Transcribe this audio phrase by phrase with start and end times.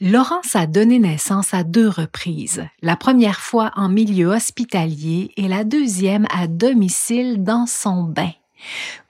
[0.00, 5.62] Laurence a donné naissance à deux reprises, la première fois en milieu hospitalier et la
[5.62, 8.32] deuxième à domicile dans son bain.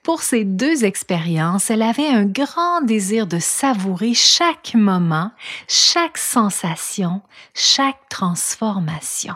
[0.03, 5.31] Pour ces deux expériences, elle avait un grand désir de savourer chaque moment,
[5.67, 7.23] chaque sensation,
[7.55, 9.33] chaque transformation.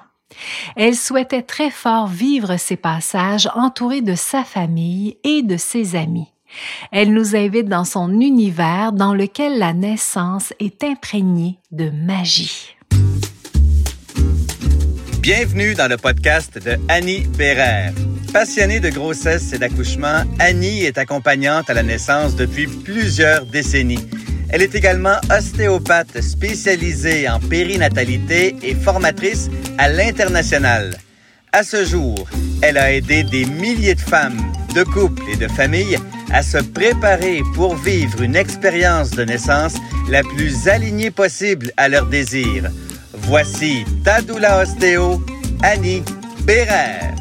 [0.76, 6.32] Elle souhaitait très fort vivre ces passages entourée de sa famille et de ses amis.
[6.92, 12.76] Elle nous invite dans son univers dans lequel la naissance est imprégnée de magie.
[15.22, 17.94] Bienvenue dans le podcast de Annie Bérère.
[18.34, 24.08] Passionnée de grossesse et d'accouchement, Annie est accompagnante à la naissance depuis plusieurs décennies.
[24.50, 30.98] Elle est également ostéopathe spécialisée en périnatalité et formatrice à l'international.
[31.52, 32.28] À ce jour,
[32.62, 34.40] elle a aidé des milliers de femmes,
[34.74, 35.98] de couples et de familles
[36.32, 39.76] à se préparer pour vivre une expérience de naissance
[40.10, 42.70] la plus alignée possible à leurs désirs.
[43.14, 45.22] Voici Tadoula Ostéo,
[45.64, 46.04] Annie
[46.46, 47.16] Bérère.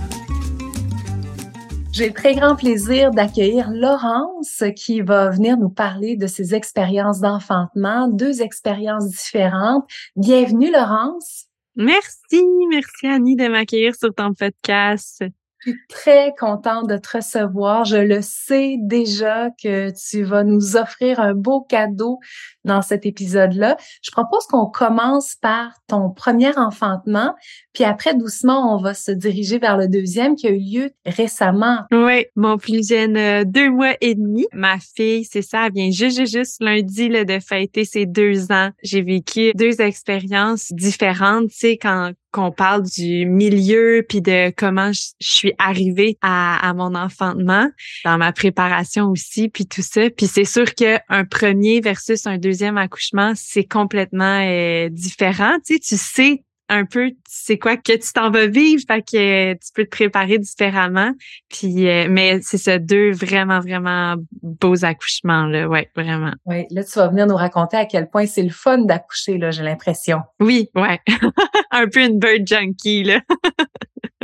[1.92, 7.20] J'ai le très grand plaisir d'accueillir Laurence qui va venir nous parler de ses expériences
[7.20, 9.84] d'enfantement, deux expériences différentes.
[10.14, 11.46] Bienvenue Laurence.
[11.74, 15.24] Merci, merci Annie de m'accueillir sur ton podcast.
[15.64, 17.84] Je suis très contente de te recevoir.
[17.84, 22.20] Je le sais déjà que tu vas nous offrir un beau cadeau
[22.68, 23.76] dans cet épisode-là.
[24.02, 27.34] Je propose qu'on commence par ton premier enfantement,
[27.72, 31.84] puis après, doucement, on va se diriger vers le deuxième qui a eu lieu récemment.
[31.92, 34.46] Oui, mon plus jeune, euh, deux mois et demi.
[34.52, 38.70] Ma fille, c'est ça, elle vient juste, juste, lundi là, de fêter ses deux ans.
[38.82, 44.92] J'ai vécu deux expériences différentes, tu sais, quand qu'on parle du milieu puis de comment
[44.92, 47.70] je, suis arrivée à, à, mon enfantement
[48.04, 52.36] dans ma préparation aussi puis tout ça puis c'est sûr que un premier versus un
[52.36, 55.56] deuxième accouchement, c'est complètement euh, différent.
[55.66, 59.52] Tu sais, tu sais un peu c'est quoi que tu t'en vas vivre, fait que
[59.54, 61.12] tu peux te préparer différemment.
[61.48, 66.32] Puis euh, mais c'est ça deux vraiment vraiment beaux accouchements là, ouais, vraiment.
[66.46, 69.50] Oui, là tu vas venir nous raconter à quel point c'est le fun d'accoucher là,
[69.50, 70.20] j'ai l'impression.
[70.40, 71.00] Oui, ouais.
[71.70, 73.20] un peu une bird junkie là.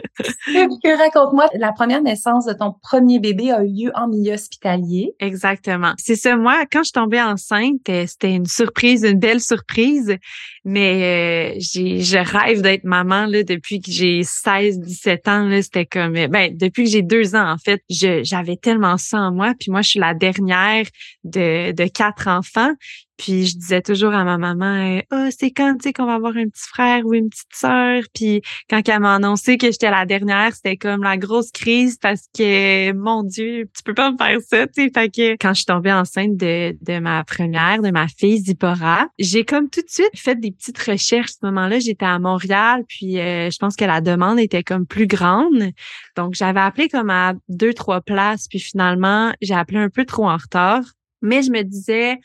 [0.85, 5.15] Raconte-moi, la première naissance de ton premier bébé a eu lieu en milieu hospitalier.
[5.21, 5.93] Exactement.
[5.99, 6.37] C'est ça.
[6.37, 10.17] Moi, quand je tombais enceinte, euh, c'était une surprise, une belle surprise.
[10.65, 15.45] Mais euh, j'ai, je rêve d'être maman là depuis que j'ai 16, 17 ans.
[15.45, 19.19] Là, c'était comme, euh, ben depuis que j'ai deux ans en fait, j'avais tellement ça
[19.19, 19.55] en moi.
[19.59, 20.87] Puis moi, je suis la dernière
[21.25, 22.73] de, de quatre enfants.
[23.17, 26.37] Puis je disais toujours à ma maman, oh, c'est quand tu sais qu'on va avoir
[26.37, 28.03] un petit frère ou une petite sœur.
[28.13, 32.23] Puis quand elle m'a annoncé que j'étais la dernière, c'était comme la grosse crise parce
[32.37, 34.91] que mon Dieu, tu peux pas me faire ça, tu sais.
[34.93, 39.09] Fait que quand je suis tombée enceinte de, de ma première, de ma fille Zipporah,
[39.19, 41.31] j'ai comme tout de suite fait des petites recherches.
[41.31, 44.87] À ce moment-là, j'étais à Montréal, puis euh, je pense que la demande était comme
[44.87, 45.71] plus grande.
[46.17, 50.29] Donc j'avais appelé comme à deux trois places, puis finalement j'ai appelé un peu trop
[50.29, 50.83] en retard.
[51.23, 52.19] Mais je me disais,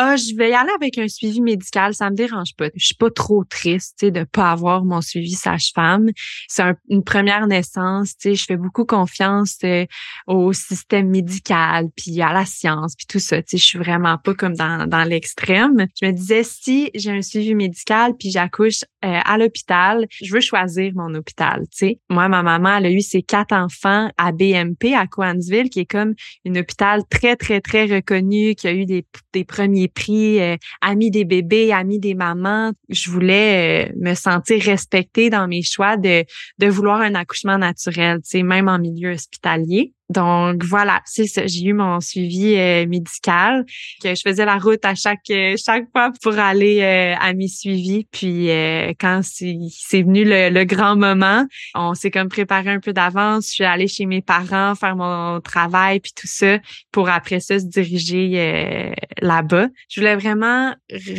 [0.00, 2.68] ah, je vais y aller avec un suivi médical, ça me dérange pas.
[2.76, 6.10] Je suis pas trop triste, de pas avoir mon suivi sage-femme.
[6.46, 9.86] C'est une première naissance, tu je fais beaucoup confiance euh,
[10.28, 14.18] au système médical, puis à la science, puis tout ça, tu sais, je suis vraiment
[14.18, 15.88] pas comme dans, dans l'extrême.
[16.00, 20.40] Je me disais, si j'ai un suivi médical, puis j'accouche euh, à l'hôpital, je veux
[20.40, 21.96] choisir mon hôpital, tu.
[22.10, 25.86] Moi, ma maman, elle a eu ses quatre enfants à BMP, à Coansville, qui est
[25.86, 26.14] comme
[26.44, 29.04] une hôpital très, très, très reconnu, qui a eu des,
[29.46, 32.72] premiers prix euh, amis des bébés, amis des mamans.
[32.88, 36.24] Je voulais euh, me sentir respectée dans mes choix de,
[36.58, 39.92] de vouloir un accouchement naturel, tu même en milieu hospitalier.
[40.08, 41.46] Donc voilà, c'est ça.
[41.46, 43.66] J'ai eu mon suivi euh, médical,
[44.02, 47.48] que je faisais la route à chaque euh, chaque fois pour aller euh, à mes
[47.48, 48.06] suivis.
[48.10, 48.48] Puis
[48.98, 53.48] quand c'est venu le, grand moment, on s'est comme préparé un peu d'avance.
[53.48, 56.58] Je suis allée chez mes parents faire mon travail puis tout ça
[56.90, 59.68] pour après ça se diriger là-bas.
[59.88, 60.74] Je voulais vraiment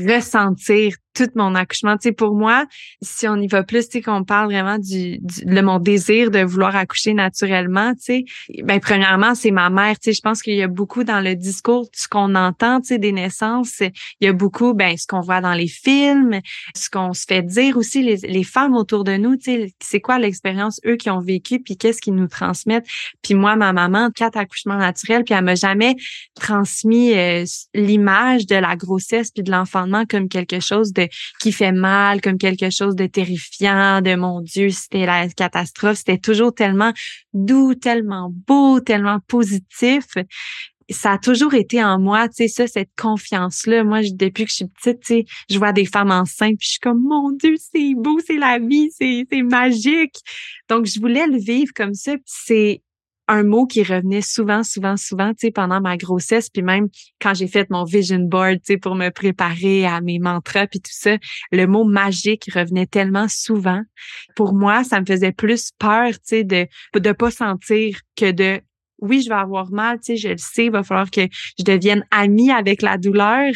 [0.08, 1.98] ressentir tout mon accouchement.
[1.98, 2.66] Tu sais, pour moi,
[3.02, 6.40] si on y va plus, tu sais, qu'on parle vraiment du, du mon désir de
[6.40, 8.26] vouloir accoucher naturellement, tu sais,
[8.64, 10.00] ben premièrement, c'est ma mère.
[10.00, 12.90] Tu sais, je pense qu'il y a beaucoup dans le discours, ce qu'on entend, tu
[12.90, 13.92] sais, des naissances, il
[14.22, 16.40] y a beaucoup, ben ce qu'on voit dans les films,
[16.76, 20.02] ce qu'on se fait dire aussi les, les femmes autour de nous, tu sais, c'est
[20.02, 22.88] quoi l'expérience eux qui ont vécu, puis qu'est-ce qu'ils nous transmettent.
[23.22, 25.96] Puis moi, ma maman, quatre accouchements naturels, puis elle m'a jamais
[26.36, 27.44] transmis euh,
[27.74, 30.99] l'image de la grossesse puis de l'enfantement comme quelque chose de
[31.40, 35.98] qui fait mal, comme quelque chose de terrifiant, de mon Dieu, c'était la catastrophe.
[35.98, 36.94] C'était toujours tellement
[37.34, 40.06] doux, tellement beau, tellement positif.
[40.90, 43.84] ça a toujours été en moi, tu sais, ça, cette confiance-là.
[43.84, 46.72] Moi, depuis que je suis petite, tu sais, je vois des femmes enceintes, puis je
[46.72, 50.16] suis comme, mon Dieu, c'est beau, c'est la vie, c'est, c'est magique.
[50.68, 52.16] Donc, je voulais le vivre comme ça.
[52.26, 52.82] c'est
[53.30, 56.88] un mot qui revenait souvent, souvent, souvent, tu sais, pendant ma grossesse, puis même
[57.22, 60.82] quand j'ai fait mon vision board, tu sais, pour me préparer à mes mantras puis
[60.82, 61.18] tout ça,
[61.52, 63.82] le mot magique revenait tellement souvent.
[64.36, 68.62] Pour moi, ça me faisait plus peur, tu sais, de de pas sentir que de
[69.02, 71.22] oui, je vais avoir mal, tu sais, je le sais, il va falloir que
[71.58, 73.54] je devienne amie avec la douleur,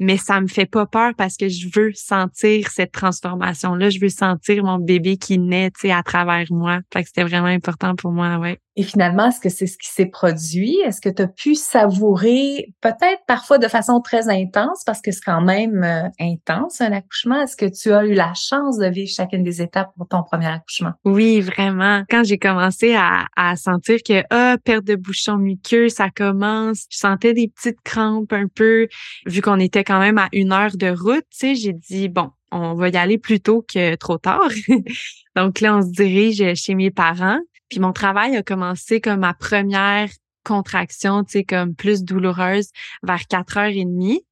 [0.00, 3.90] mais ça me fait pas peur parce que je veux sentir cette transformation-là.
[3.90, 6.80] Je veux sentir mon bébé qui naît, tu sais, à travers moi.
[6.92, 8.58] Fait que c'était vraiment important pour moi, ouais.
[8.80, 10.74] Et finalement, est-ce que c'est ce qui s'est produit?
[10.86, 15.20] Est-ce que tu as pu savourer, peut-être parfois de façon très intense, parce que c'est
[15.22, 17.42] quand même euh, intense un accouchement?
[17.42, 20.46] Est-ce que tu as eu la chance de vivre chacune des étapes pour ton premier
[20.46, 20.92] accouchement?
[21.04, 22.04] Oui, vraiment.
[22.08, 27.34] Quand j'ai commencé à, sentir que, ah, perte de bouchon muqueux, ça commence, je sentais
[27.34, 28.88] des petites crampes un peu,
[29.26, 32.30] vu qu'on était quand même à une heure de route, tu sais, j'ai dit, bon,
[32.50, 34.48] on va y aller plus tôt que trop tard.
[35.36, 37.40] Donc là, on se dirige chez mes parents.
[37.70, 40.10] Puis mon travail a commencé comme ma première
[40.44, 42.70] contraction, tu sais, comme plus douloureuse
[43.02, 44.24] vers quatre heures et demie.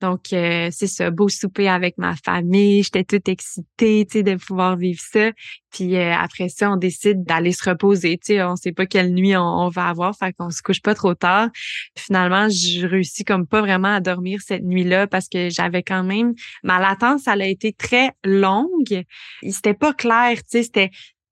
[0.00, 2.84] Donc, euh, c'est ça, beau souper avec ma famille.
[2.84, 5.32] J'étais toute excitée, tu sais, de pouvoir vivre ça.
[5.72, 8.16] Puis euh, après ça, on décide d'aller se reposer.
[8.18, 10.94] Tu sais, on sait pas quelle nuit on, va avoir, fait qu'on se couche pas
[10.94, 11.48] trop tard.
[11.96, 16.34] finalement, je réussis comme pas vraiment à dormir cette nuit-là parce que j'avais quand même
[16.62, 19.02] ma latence, elle a été très longue.
[19.50, 20.90] C'était pas clair, tu sais, c'était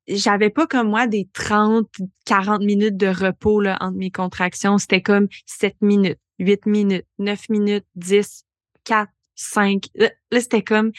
[0.09, 1.89] j'avais pas comme moi des 30,
[2.25, 4.79] 40 minutes de repos là, entre mes contractions.
[4.79, 8.45] C'était comme 7 minutes, 8 minutes, 9 minutes, 10,
[8.85, 9.85] 4, 5.
[9.95, 10.93] Là, c'était comme...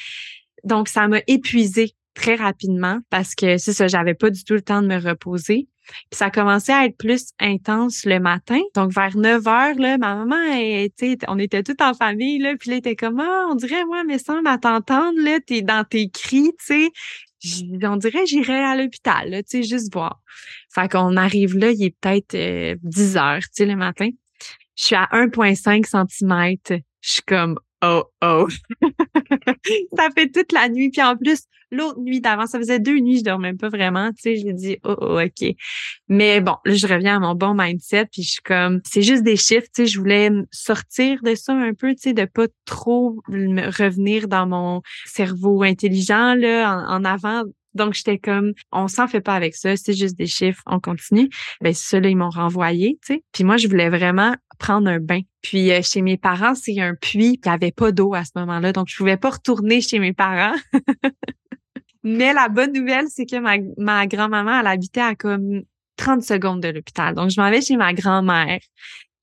[0.63, 4.61] Donc, ça m'a épuisé très rapidement parce que c'est ça, j'avais pas du tout le
[4.61, 5.67] temps de me reposer.
[5.87, 8.59] Puis ça commençait à être plus intense le matin.
[8.75, 12.69] Donc vers 9 heures, là, ma maman, était, on était toutes en famille, là, puis
[12.69, 15.85] là, elle était comme Ah, on dirait, moi, mais sans à t'entendre, là, t'es dans
[15.85, 16.91] tes cris, tu sais
[17.83, 20.21] on dirait j'irais à l'hôpital, tu sais, juste voir.
[20.73, 22.35] Fait qu'on arrive là, il est peut-être
[22.83, 24.09] 10 euh, heures, tu sais, le matin.
[24.75, 26.79] Je suis à 1,5 cm.
[27.01, 28.47] Je suis comme, oh, oh.
[29.97, 30.89] ça fait toute la nuit.
[30.89, 34.11] Puis en plus, l'autre nuit d'avant, ça faisait deux nuits, je dormais pas vraiment.
[34.11, 35.55] Tu sais, j'ai dit, oh, oh, OK.
[36.07, 38.05] Mais bon, là, je reviens à mon bon mindset.
[38.11, 39.67] Puis je suis comme, c'est juste des chiffres.
[39.75, 44.27] Tu sais, je voulais sortir de ça un peu, tu sais, de pas trop revenir
[44.27, 47.43] dans mon cerveau intelligent, là, en, avant
[47.77, 51.29] donc, j'étais comme, on s'en fait pas avec ça, c'est juste des chiffres, on continue.
[51.61, 53.23] Ben, ça, là, ils m'ont renvoyé, tu sais.
[53.31, 55.21] Puis moi, je voulais vraiment prendre un bain.
[55.41, 58.31] Puis euh, chez mes parents, c'est un puits, il n'y avait pas d'eau à ce
[58.35, 60.55] moment-là, donc je pouvais pas retourner chez mes parents.
[62.03, 65.63] Mais la bonne nouvelle, c'est que ma, ma grand-maman, elle habitait à comme
[65.97, 67.15] 30 secondes de l'hôpital.
[67.15, 68.59] Donc, je m'en vais chez ma grand-mère.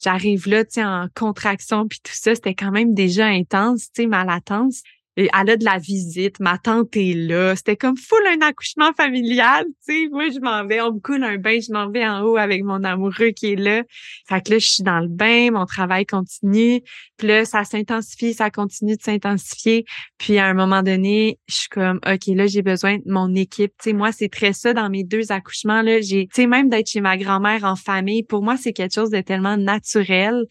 [0.03, 4.03] J'arrive là, tu sais, en contraction, puis tout ça, c'était quand même déjà intense, tu
[4.03, 4.83] sais, ma latence
[5.17, 7.55] elle a de la visite, ma tante est là.
[7.55, 10.09] C'était comme full un accouchement familial, tu sais.
[10.11, 12.65] Moi, je m'en vais, on me coule un bain, je m'en vais en haut avec
[12.65, 13.83] mon amoureux qui est là.
[14.29, 16.83] Fait que là, je suis dans le bain, mon travail continue.
[17.17, 19.85] Puis là, ça s'intensifie, ça continue de s'intensifier.
[20.19, 23.73] Puis à un moment donné, je suis comme, OK, là, j'ai besoin de mon équipe.
[23.81, 26.01] Tu sais, moi, c'est très ça dans mes deux accouchements, là.
[26.01, 29.11] J'ai, tu sais, même d'être chez ma grand-mère en famille, pour moi, c'est quelque chose
[29.11, 30.45] de tellement naturel.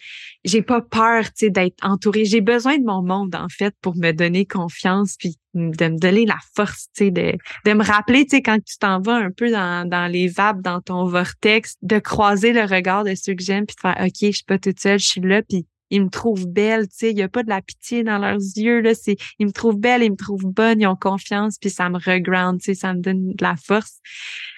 [0.45, 2.23] J'ai pas peur, tu sais, d'être entourée.
[2.23, 6.25] J'ai besoin de mon monde, en fait, pour me donner confiance puis de me donner
[6.25, 7.33] la force, tu de,
[7.65, 10.61] de me rappeler, tu sais, quand tu t'en vas un peu dans, dans les vapes,
[10.61, 14.17] dans ton vortex, de croiser le regard de ceux que j'aime puis de faire, OK,
[14.21, 17.11] je suis pas toute seule, je suis là puis ils me trouvent belle, tu sais,
[17.11, 19.77] il y a pas de la pitié dans leurs yeux, là, c'est, ils me trouvent
[19.77, 22.93] belle, ils me trouvent bonne, ils ont confiance puis ça me reground, tu sais, ça
[22.93, 23.99] me donne de la force.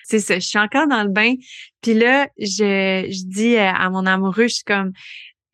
[0.06, 1.34] C'est ça, je suis encore dans le bain.
[1.82, 4.94] Puis là, je, je dis à mon amoureux, je suis comme,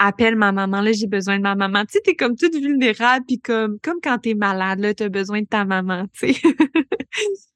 [0.08, 1.86] appelle ma maman, là, j'ai besoin de ma maman.
[1.86, 5.42] Tu sais, t'es comme toute vulnérable, puis comme, comme quand t'es malade, là, t'as besoin
[5.42, 6.42] de ta maman, tu sais.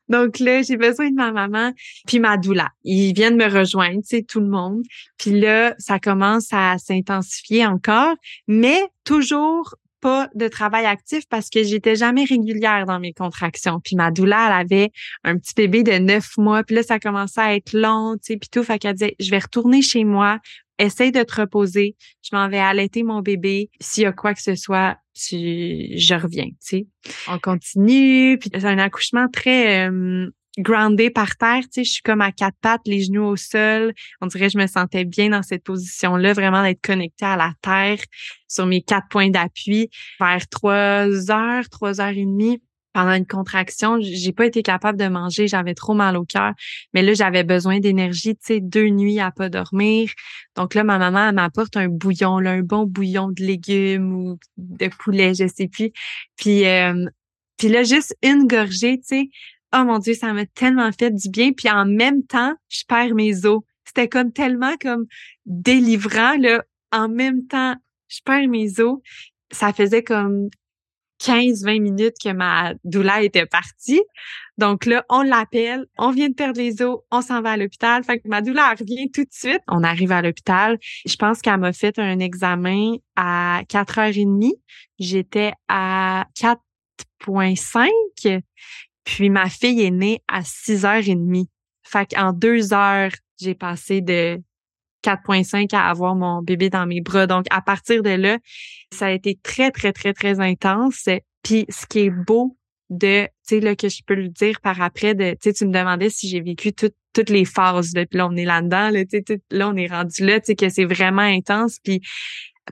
[0.09, 1.71] Donc là, j'ai besoin de ma maman,
[2.05, 2.69] puis ma doula.
[2.83, 4.83] Ils viennent me rejoindre, tu sais, tout le monde.
[5.17, 8.15] Puis là, ça commence à s'intensifier encore,
[8.47, 9.75] mais toujours
[10.05, 13.79] pas de travail actif parce que j'étais jamais régulière dans mes contractions.
[13.83, 14.91] Puis ma doula, elle avait
[15.23, 16.63] un petit bébé de neuf mois.
[16.63, 18.61] Puis là, ça commençait à être long, tu sais, puis tout.
[18.61, 20.37] Fait qu'elle disait, je vais retourner chez moi,
[20.79, 21.96] essaye de te reposer.
[22.22, 23.70] Je m'en vais allaiter mon bébé.
[23.79, 26.88] S'il y a quoi que ce soit, tu, je reviens, tu sais.
[27.27, 28.38] On continue.
[28.38, 31.84] Puis c'est un accouchement très euh, groundé par terre, tu sais.
[31.84, 33.94] Je suis comme à quatre pattes, les genoux au sol.
[34.22, 37.53] On dirait que je me sentais bien dans cette position-là, vraiment d'être connectée à la
[37.62, 38.03] terre
[38.48, 39.89] sur mes quatre points d'appui.
[40.20, 42.62] Vers trois heures, trois heures et demie,
[42.95, 46.53] pendant une contraction, j'ai pas été capable de manger, j'avais trop mal au cœur.
[46.93, 50.09] Mais là, j'avais besoin d'énergie, tu sais, deux nuits à pas dormir.
[50.55, 54.87] Donc là, ma maman m'apporte un bouillon, là, un bon bouillon de légumes ou de
[54.87, 55.91] poulet, je sais plus.
[56.37, 57.05] Puis, euh,
[57.57, 59.29] puis là, juste une gorgée, tu sais,
[59.75, 61.51] oh mon Dieu, ça m'a tellement fait du bien.
[61.51, 63.59] Puis en même temps, je perds mes os.
[63.83, 65.05] C'était comme tellement comme
[65.45, 66.63] délivrant, là.
[66.93, 67.75] En même temps,
[68.07, 68.99] je perds mes os.
[69.51, 70.47] Ça faisait comme
[71.22, 74.01] 15-20 minutes que ma douleur était partie.
[74.57, 78.03] Donc là, on l'appelle, on vient de perdre les os, on s'en va à l'hôpital.
[78.03, 79.62] Fait que ma douleur revient tout de suite.
[79.67, 80.77] On arrive à l'hôpital.
[81.05, 84.53] Je pense qu'elle m'a fait un examen à 4h30.
[85.00, 88.41] J'étais à 4.5.
[89.03, 91.48] Puis ma fille est née à 6h30.
[91.84, 94.41] Fait qu'en deux heures, j'ai passé de
[95.05, 97.27] 4.5 à avoir mon bébé dans mes bras.
[97.27, 98.38] Donc, à partir de là,
[98.91, 101.07] ça a été très, très, très, très intense.
[101.43, 102.57] Puis, ce qui est beau
[102.89, 105.65] de, tu sais, là, que je peux le dire par après, de, tu sais, tu
[105.65, 109.05] me demandais si j'ai vécu toutes les phases, là, puis là, on est là-dedans, là,
[109.05, 111.77] tu sais, là, on est rendu là, tu sais, que c'est vraiment intense.
[111.83, 112.01] Puis,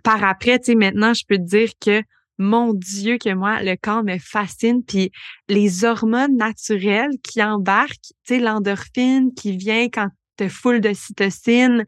[0.03, 2.01] par après, tu sais, maintenant, je peux te dire que
[2.39, 4.83] mon Dieu, que moi, le corps me fascine.
[4.83, 5.11] Puis
[5.49, 10.09] les hormones naturelles qui embarquent, tu sais, l'endorphine qui vient quand
[10.43, 11.85] te foule de cytocine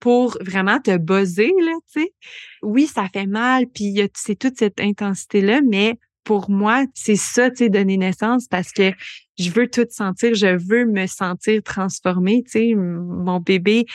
[0.00, 2.08] pour vraiment te buzzer, là, tu.
[2.62, 7.56] Oui, ça fait mal, puis c'est toute cette intensité-là, mais pour moi, c'est ça, tu
[7.56, 8.92] sais, donner naissance parce que
[9.38, 12.76] je veux tout sentir, je veux me sentir transformée, tu.
[12.76, 13.86] Mon bébé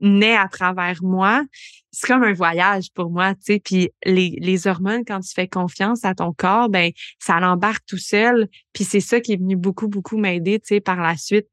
[0.00, 1.42] naît à travers moi.
[1.90, 3.60] C'est comme un voyage pour moi, tu sais.
[3.62, 7.98] Puis les, les hormones, quand tu fais confiance à ton corps, ben ça l'embarque tout
[7.98, 8.48] seul.
[8.72, 11.48] Puis c'est ça qui est venu beaucoup, beaucoup m'aider, tu sais, par la suite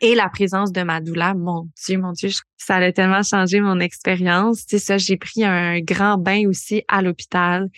[0.00, 3.80] et la présence de ma douleur, mon Dieu, mon Dieu, ça a tellement changé mon
[3.80, 4.64] expérience.
[4.66, 7.68] Sais, ça, j'ai pris un grand bain aussi à l'hôpital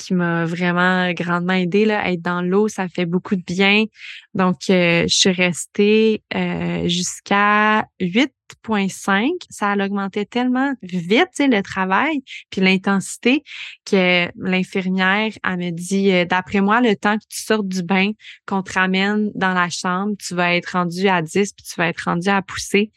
[0.00, 3.84] qui m'a vraiment grandement aidé là, être dans l'eau, ça fait beaucoup de bien.
[4.34, 9.28] Donc, euh, je suis restée euh, jusqu'à 8.5.
[9.50, 13.42] Ça a augmenté tellement vite, le travail, puis l'intensité,
[13.84, 18.12] que l'infirmière, elle me dit, euh, d'après moi, le temps que tu sortes du bain,
[18.46, 21.88] qu'on te ramène dans la chambre, tu vas être rendu à 10, puis tu vas
[21.88, 22.90] être rendu à pousser.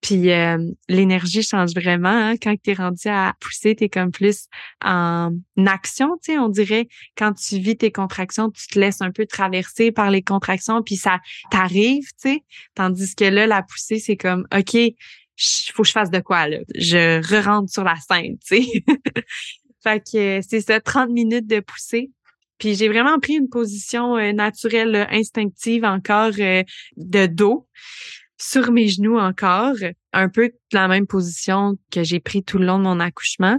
[0.00, 2.08] Puis euh, l'énergie change vraiment.
[2.08, 2.36] Hein?
[2.36, 4.46] Quand tu es rendu à pousser, tu es comme plus
[4.84, 5.32] en
[5.66, 6.88] action, tu sais, on dirait.
[7.16, 10.96] Quand tu vis tes contractions, tu te laisses un peu traverser par les contractions, puis
[10.96, 11.18] ça
[11.50, 12.44] t'arrive, tu sais.
[12.74, 14.76] Tandis que là, la poussée, c'est comme, OK,
[15.72, 16.58] faut que je fasse de quoi, là?
[16.76, 18.84] Je re-rentre sur la scène, tu sais.
[19.82, 22.10] fait que c'est ça, 30 minutes de poussée.
[22.58, 26.62] Puis j'ai vraiment pris une position euh, naturelle, instinctive encore euh,
[26.96, 27.68] de dos
[28.40, 29.74] sur mes genoux encore,
[30.12, 33.58] un peu la même position que j'ai pris tout le long de mon accouchement.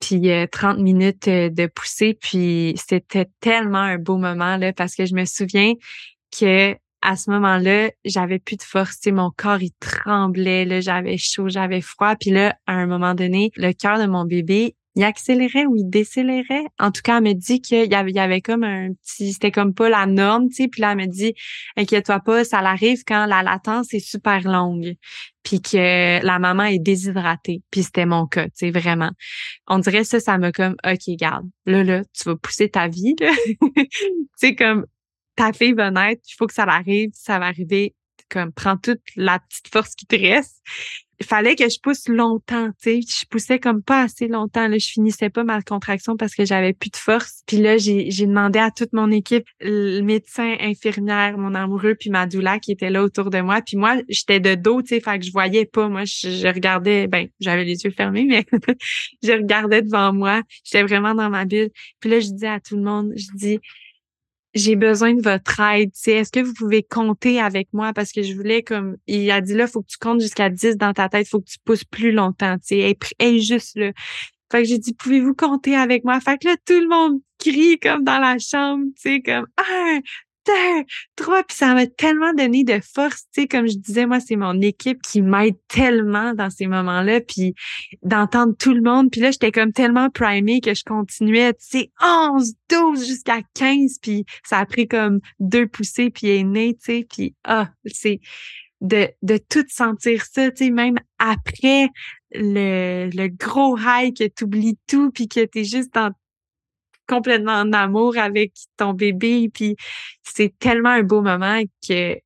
[0.00, 4.96] Puis 30 euh, minutes euh, de poussée, puis c'était tellement un beau moment là parce
[4.96, 5.74] que je me souviens
[6.36, 6.74] que
[7.04, 11.80] à ce moment-là, j'avais plus de force, mon corps il tremblait, là, j'avais chaud, j'avais
[11.80, 15.76] froid, puis là à un moment donné, le cœur de mon bébé, il accélérait ou
[15.76, 16.64] il décélérait.
[16.78, 19.50] En tout cas, elle me dit qu'il y avait, y avait comme un petit, c'était
[19.50, 20.68] comme pas la norme, tu sais.
[20.68, 21.34] Puis là, elle me dit,
[21.76, 24.94] inquiète-toi pas, ça arrive quand la latence est super longue,
[25.42, 27.62] puis que la maman est déshydratée.
[27.70, 29.10] Puis c'était mon cas, tu sais, vraiment.
[29.66, 33.14] On dirait ça, ça me comme, ok, garde, là, là, tu vas pousser ta vie,
[33.20, 33.32] là.
[33.86, 34.86] tu sais, comme
[35.36, 37.94] ta fille va naître, il faut que ça l'arrive, ça va arriver
[38.28, 40.62] comme prends toute la petite force qui te reste
[41.11, 43.00] il fallait que je pousse longtemps, tu sais.
[43.00, 44.68] Je poussais comme pas assez longtemps.
[44.68, 47.42] Là, je finissais pas ma contraction parce que j'avais plus de force.
[47.46, 52.26] Puis là, j'ai, demandé à toute mon équipe, le médecin, infirmière, mon amoureux, puis ma
[52.26, 53.60] doula qui était là autour de moi.
[53.60, 55.88] Puis moi, j'étais de dos, tu sais, fait que je voyais pas.
[55.88, 58.44] Moi, je, regardais, ben, j'avais les yeux fermés, mais
[59.22, 60.42] je regardais devant moi.
[60.64, 61.70] J'étais vraiment dans ma bulle.
[62.00, 63.58] Puis là, je dis à tout le monde, je dis,
[64.54, 65.90] j'ai besoin de votre aide.
[66.06, 67.92] Est-ce que vous pouvez compter avec moi?
[67.92, 70.76] Parce que je voulais comme il a dit là, faut que tu comptes jusqu'à 10
[70.76, 72.56] dans ta tête, faut que tu pousses plus longtemps.
[72.58, 73.92] Tu sais, juste là.
[74.50, 76.20] Fait que j'ai dit, pouvez-vous compter avec moi?
[76.20, 79.46] Fait que là, tout le monde crie comme dans la chambre, tu sais, comme
[80.48, 80.82] un,
[81.16, 84.36] trois, puis ça m'a tellement donné de force, tu sais, comme je disais, moi, c'est
[84.36, 87.54] mon équipe qui m'aide tellement dans ces moments-là, puis
[88.02, 91.90] d'entendre tout le monde, puis là, j'étais comme tellement primée que je continuais, tu sais,
[92.02, 96.84] 11, 12 jusqu'à 15, puis ça a pris comme deux poussées, puis est né, tu
[96.84, 98.20] sais, puis ah, c'est
[98.80, 101.88] de, de tout sentir ça, tu sais, même après
[102.34, 106.10] le, le gros high que tu oublies tout, puis que tu es juste dans
[107.08, 109.50] complètement en amour avec ton bébé.
[109.52, 109.76] Puis
[110.22, 112.18] c'est tellement un beau moment que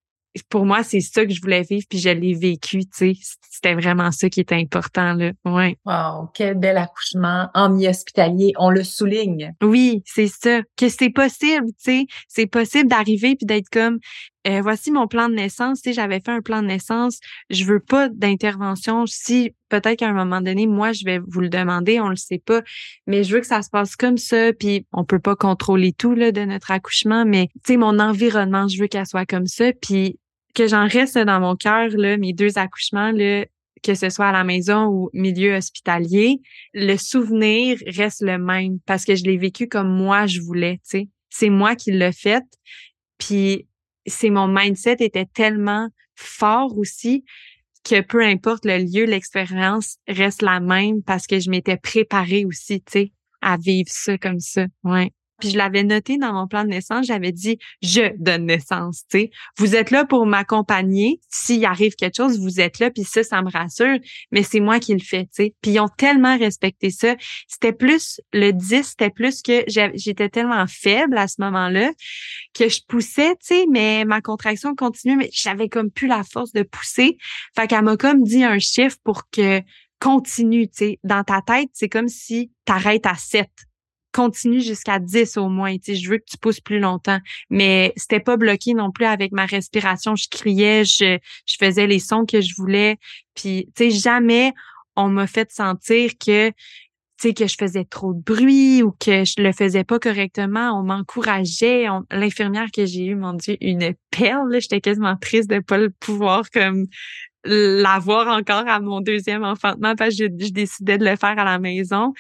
[0.49, 3.13] pour moi, c'est ça que je voulais vivre, puis je l'ai vécu, tu sais.
[3.51, 5.33] C'était vraiment ça qui était important, là.
[5.45, 5.77] Ouais.
[5.85, 8.53] Wow, quel bel accouchement en mi-hospitalier.
[8.59, 9.55] On le souligne.
[9.63, 10.61] Oui, c'est ça.
[10.77, 12.07] Que c'est possible, tu sais.
[12.29, 13.99] C'est possible d'arriver puis d'être comme,
[14.47, 15.81] euh, voici mon plan de naissance.
[15.81, 17.19] Sais, j'avais fait un plan de naissance.
[17.51, 19.07] Je veux pas d'intervention.
[19.07, 22.43] Si peut-être qu'à un moment donné, moi, je vais vous le demander, on le sait
[22.45, 22.63] pas,
[23.07, 24.53] mais je veux que ça se passe comme ça.
[24.53, 28.69] Puis on peut pas contrôler tout là de notre accouchement, mais tu sais, mon environnement,
[28.69, 29.73] je veux qu'elle soit comme ça.
[29.73, 30.19] Puis
[30.55, 33.45] que j'en reste dans mon cœur là, mes deux accouchements là,
[33.83, 36.41] que ce soit à la maison ou milieu hospitalier,
[36.73, 41.01] le souvenir reste le même parce que je l'ai vécu comme moi je voulais, tu
[41.01, 41.09] sais.
[41.29, 42.45] C'est moi qui l'ai fait.
[43.19, 43.67] Puis
[44.07, 47.25] c'est mon mindset était tellement fort aussi
[47.85, 52.81] que peu importe le lieu, l'expérience reste la même parce que je m'étais préparée aussi,
[52.83, 54.67] tu sais, à vivre ça comme ça.
[54.83, 55.13] Ouais.
[55.39, 59.19] Puis je l'avais noté dans mon plan de naissance, j'avais dit je donne naissance, tu
[59.19, 59.31] sais.
[59.59, 61.21] Vous êtes là pour m'accompagner.
[61.29, 63.99] S'il arrive quelque chose, vous êtes là puis ça ça me rassure,
[64.33, 65.55] mais c'est moi qui le fais, tu sais.
[65.61, 67.17] Puis ils ont tellement respecté ça.
[67.49, 71.91] C'était plus le 10, c'était plus que j'étais tellement faible à ce moment-là
[72.55, 76.53] que je poussais, tu sais, mais ma contraction continuait mais j'avais comme plus la force
[76.53, 77.19] de pousser.
[77.55, 79.63] Fait qu'elle m'a comme dit un chiffre pour que
[80.01, 80.99] continue, tu.
[81.05, 83.49] Dans ta tête, c'est comme si t'arrêtes à 7
[84.17, 85.77] continue jusqu'à 10 au moins.
[85.77, 87.19] Tu sais, je veux que tu pousses plus longtemps.
[87.51, 90.17] Mais c'était pas bloqué non plus avec ma respiration.
[90.17, 92.97] Je criais, je, je faisais les sons que je voulais.
[93.35, 94.55] Puis, tu sais, jamais
[94.97, 96.55] on m'a fait sentir que tu
[97.29, 100.83] sais que je faisais trop de bruit ou que je le faisais pas correctement, on
[100.83, 101.87] m'encourageait.
[102.11, 104.59] L'infirmière que j'ai eue, mon Dieu, une perle.
[104.61, 106.87] J'étais quasiment triste de pas le pouvoir comme
[107.47, 111.59] l'avoir encore à mon deuxième enfantement parce que je, décidais de le faire à la
[111.59, 112.13] maison.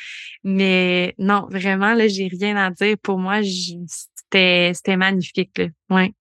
[0.44, 2.96] Mais non, vraiment, là, j'ai rien à dire.
[3.02, 3.40] Pour moi,
[4.32, 5.58] c'était, magnifique.
[5.58, 5.66] Là.
[5.90, 6.12] Ouais.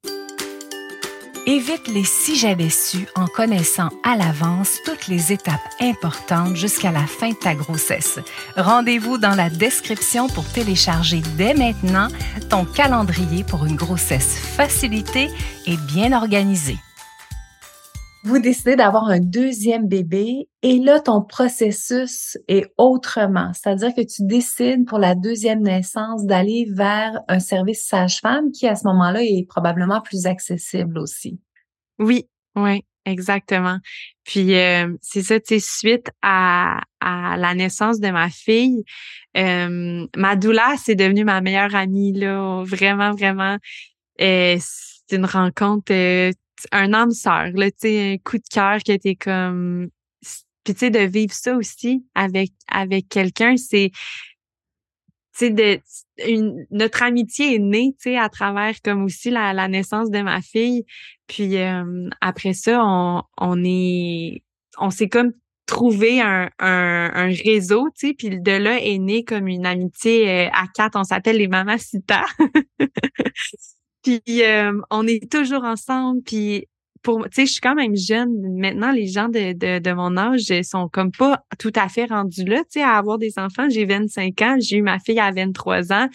[1.48, 7.06] Évite les si j'avais su en connaissant à l'avance toutes les étapes importantes jusqu'à la
[7.06, 8.20] fin de ta grossesse.
[8.58, 12.08] Rendez-vous dans la description pour télécharger dès maintenant
[12.50, 15.30] ton calendrier pour une grossesse facilitée
[15.68, 16.78] et bien organisée
[18.26, 23.52] vous décidez d'avoir un deuxième bébé et là, ton processus est autrement.
[23.54, 28.76] C'est-à-dire que tu décides pour la deuxième naissance d'aller vers un service sage-femme qui, à
[28.76, 31.40] ce moment-là, est probablement plus accessible aussi.
[32.00, 33.78] Oui, oui, exactement.
[34.24, 38.84] Puis, euh, c'est ça, tu sais, suite à, la naissance de ma fille,
[39.38, 42.64] euh, ma doula, c'est devenue ma meilleure amie, là.
[42.66, 43.58] Vraiment, vraiment.
[44.20, 46.32] Euh, c'est une rencontre euh,
[46.72, 49.90] un âme sœur, là, tu sais, un coup de cœur qui était comme
[50.66, 54.00] puis tu sais de vivre ça aussi avec avec quelqu'un, c'est tu
[55.34, 55.80] sais de
[56.28, 60.22] une, notre amitié est née, tu sais, à travers comme aussi la, la naissance de
[60.22, 60.86] ma fille.
[61.28, 64.44] Puis euh, après ça, on, on est
[64.80, 65.34] on s'est comme
[65.68, 70.48] trouvé un, un, un réseau, tu sais, puis de là est né comme une amitié
[70.48, 70.98] euh, à quatre.
[70.98, 72.26] On s'appelle les Mamacitas.
[74.06, 76.22] Puis euh, on est toujours ensemble.
[76.22, 76.68] Puis
[77.02, 78.32] pour, tu sais, je suis quand même jeune.
[78.58, 82.60] Maintenant, les gens de, de, mon âge sont comme pas tout à fait rendus là,
[82.60, 83.68] tu sais, à avoir des enfants.
[83.70, 86.08] J'ai 25 ans, j'ai eu ma fille à 23 ans.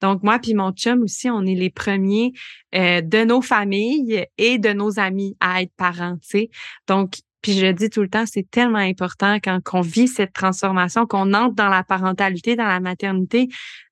[0.00, 2.32] Donc moi puis mon chum aussi, on est les premiers
[2.74, 6.50] euh, de nos familles et de nos amis à être parents, tu sais.
[6.88, 11.06] Donc puis je dis tout le temps, c'est tellement important quand on vit cette transformation,
[11.06, 13.48] qu'on entre dans la parentalité, dans la maternité,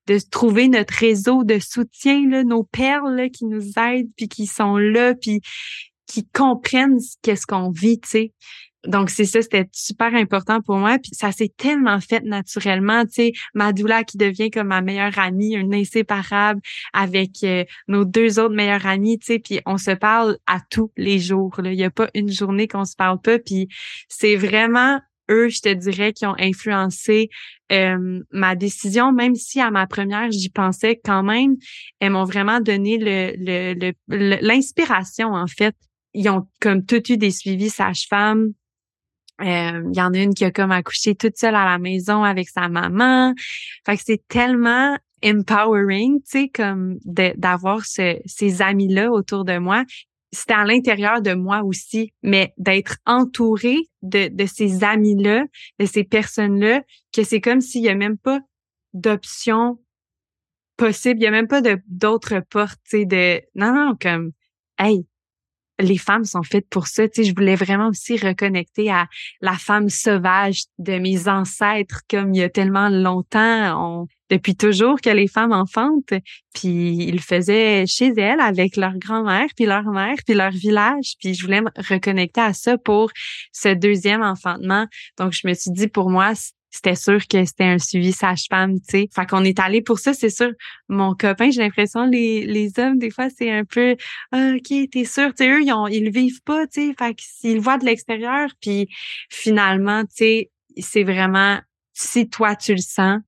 [0.07, 4.77] de trouver notre réseau de soutien, là, nos perles qui nous aident, puis qui sont
[4.77, 5.41] là, puis
[6.05, 8.33] qui comprennent qu'est-ce qu'on vit, tu sais.
[8.87, 10.97] Donc c'est ça, c'était super important pour moi.
[10.99, 15.53] Puis ça s'est tellement fait naturellement, tu sais, Madoula qui devient comme ma meilleure amie,
[15.55, 16.61] une inséparable
[16.93, 19.39] avec euh, nos deux autres meilleures amies, tu sais.
[19.39, 21.53] Puis on se parle à tous les jours.
[21.63, 23.37] Il n'y a pas une journée qu'on se parle pas.
[23.37, 23.67] Puis
[24.07, 27.29] c'est vraiment eux, je te dirais, qui ont influencé
[27.71, 31.55] euh, ma décision, même si à ma première, j'y pensais quand même,
[31.99, 33.93] elles m'ont vraiment donné le,
[34.41, 35.75] l'inspiration, en fait.
[36.13, 38.53] Ils ont comme tout eu des suivis sage-femme.
[39.41, 42.23] Euh, il y en a une qui a comme accouché toute seule à la maison
[42.23, 43.33] avec sa maman.
[43.85, 49.83] Fait que c'est tellement empowering, tu sais, comme d'avoir ces amis-là autour de moi
[50.31, 55.45] c'était à l'intérieur de moi aussi, mais d'être entouré de, de ces amis-là,
[55.79, 58.39] de ces personnes-là, que c'est comme s'il y a même pas
[58.93, 59.79] d'options
[60.77, 64.31] possibles, il y a même pas d'autres portes, tu sais, de non non comme
[64.77, 65.05] hey,
[65.79, 69.07] les femmes sont faites pour ça, tu sais, je voulais vraiment aussi reconnecter à
[69.41, 75.01] la femme sauvage de mes ancêtres comme il y a tellement longtemps, on depuis toujours
[75.01, 76.13] que les femmes enfantent.
[76.53, 81.15] Puis ils faisaient chez elles avec leur grand-mère, puis leur mère, puis leur village.
[81.19, 83.11] Puis je voulais me reconnecter à ça pour
[83.51, 84.85] ce deuxième enfantement.
[85.17, 86.33] Donc je me suis dit pour moi
[86.71, 89.09] c'était sûr que c'était un suivi sage-femme, tu sais.
[89.13, 90.51] Fait qu'on est allé pour ça, c'est sûr.
[90.87, 93.95] Mon copain, j'ai l'impression, les, les hommes, des fois, c'est un peu,
[94.31, 96.95] ah, OK, t'es sûr, tu sais, eux, ils, ont, ils le vivent pas, tu sais.
[96.97, 98.87] Fait qu'ils voient de l'extérieur, puis
[99.29, 101.59] finalement, tu sais, c'est vraiment,
[101.93, 103.19] si toi, tu le sens,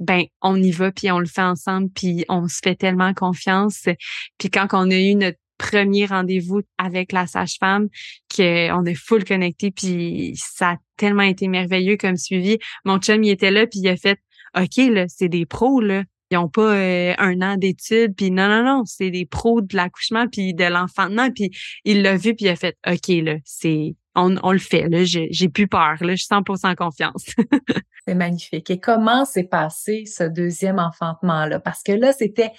[0.00, 3.88] ben on y va puis on le fait ensemble puis on se fait tellement confiance
[4.36, 7.88] puis quand on a eu notre premier rendez-vous avec la sage-femme
[8.34, 12.58] qu'on est full connecté puis ça a tellement été merveilleux comme suivi.
[12.84, 14.18] Mon chum, il était là puis il a fait
[14.58, 16.02] OK là, c'est des pros là.
[16.30, 19.76] Ils ont pas euh, un an d'études puis non non non, c'est des pros de
[19.76, 21.50] l'accouchement puis de l'enfantement puis
[21.84, 25.04] il l'a vu puis il a fait OK là, c'est on, on le fait là,
[25.04, 27.24] j'ai plus peur là, je suis 100% confiance.
[28.06, 28.68] c'est magnifique.
[28.68, 32.50] Et comment s'est passé ce deuxième enfantement là parce que là c'était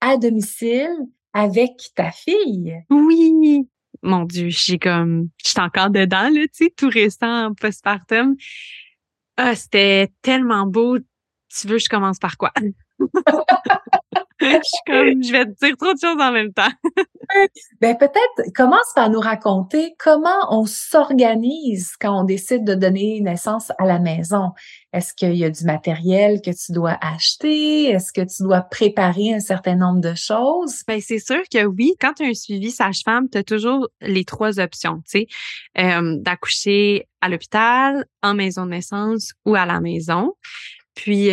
[0.00, 0.90] à domicile,
[1.32, 2.84] avec ta fille?
[2.90, 3.68] Oui.
[4.02, 8.36] Mon Dieu, j'ai comme, j'étais encore dedans, là, tu sais, tout récent postpartum.
[9.36, 10.98] Ah, c'était tellement beau.
[11.48, 12.52] Tu veux, je commence par quoi?
[14.50, 16.70] je suis comme, je vais te dire trop de choses en même temps.
[17.80, 23.70] ben peut-être commence par nous raconter comment on s'organise quand on décide de donner naissance
[23.78, 24.50] à la maison.
[24.92, 27.84] Est-ce qu'il y a du matériel que tu dois acheter?
[27.90, 30.82] Est-ce que tu dois préparer un certain nombre de choses?
[30.86, 31.94] Ben c'est sûr que oui.
[32.00, 35.26] Quand tu as un suivi sage-femme, tu as toujours les trois options, tu sais,
[35.78, 40.34] euh, d'accoucher à l'hôpital, en maison de naissance ou à la maison.
[40.94, 41.28] Puis,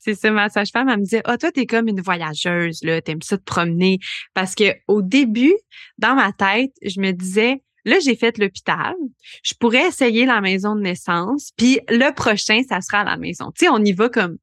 [0.00, 3.22] c'est ça, ma sage-femme, elle me disait, ah, toi, t'es comme une voyageuse, là, t'aimes
[3.22, 3.98] ça te promener.
[4.34, 5.54] Parce que au début,
[5.98, 8.94] dans ma tête, je me disais, là, j'ai fait l'hôpital,
[9.42, 13.52] je pourrais essayer la maison de naissance, puis le prochain, ça sera à la maison.
[13.56, 14.36] Tu sais, on y va comme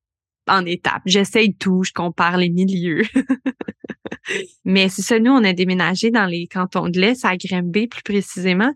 [0.48, 1.04] en étapes.
[1.06, 3.04] J'essaye tout, je compare les milieux.
[4.66, 8.04] Mais c'est ça, nous, on a déménagé dans les cantons de l'Est, à Grimby plus
[8.04, 8.72] précisément.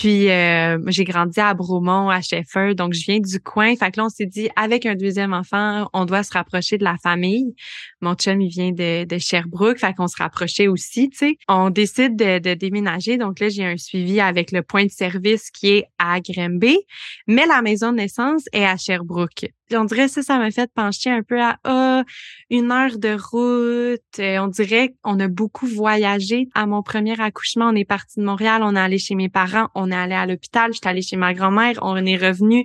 [0.00, 3.76] Puis euh, j'ai grandi à Bromont, à Sheffer, donc je viens du coin.
[3.76, 6.84] Fait que là, on s'est dit, avec un deuxième enfant, on doit se rapprocher de
[6.84, 7.54] la famille.
[8.00, 11.36] Mon chum, il vient de, de Sherbrooke, fait qu'on se rapprochait aussi, tu sais.
[11.48, 15.50] On décide de, de déménager, donc là, j'ai un suivi avec le point de service
[15.50, 16.78] qui est à Grimby,
[17.26, 19.50] mais la maison de naissance est à Sherbrooke.
[19.72, 22.02] On dirait ça, ça m'a fait pencher un peu à ah,
[22.50, 24.00] une heure de route.
[24.18, 26.48] Euh, on dirait qu'on a beaucoup voyagé.
[26.54, 29.68] À mon premier accouchement, on est parti de Montréal, on est allé chez mes parents,
[29.90, 32.64] est allé à l'hôpital, j'étais allée chez ma grand-mère, on est revenu.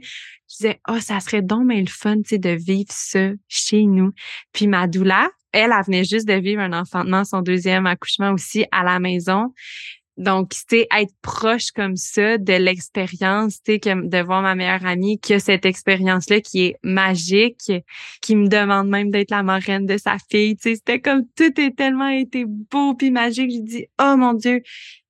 [0.49, 3.83] Je disais, oh, ça serait donc mais le fun, tu sais, de vivre ça chez
[3.83, 4.11] nous.
[4.53, 8.65] Puis ma doula, elle, elle venait juste de vivre un enfantement, son deuxième accouchement aussi
[8.71, 9.53] à la maison.
[10.17, 15.19] Donc, tu être proche comme ça de l'expérience, tu sais, de voir ma meilleure amie
[15.19, 17.71] qui a cette expérience-là qui est magique,
[18.21, 21.59] qui me demande même d'être la marraine de sa fille, tu sais, c'était comme tout
[21.59, 23.51] est tellement été beau puis magique.
[23.51, 24.61] J'ai dit, oh mon Dieu,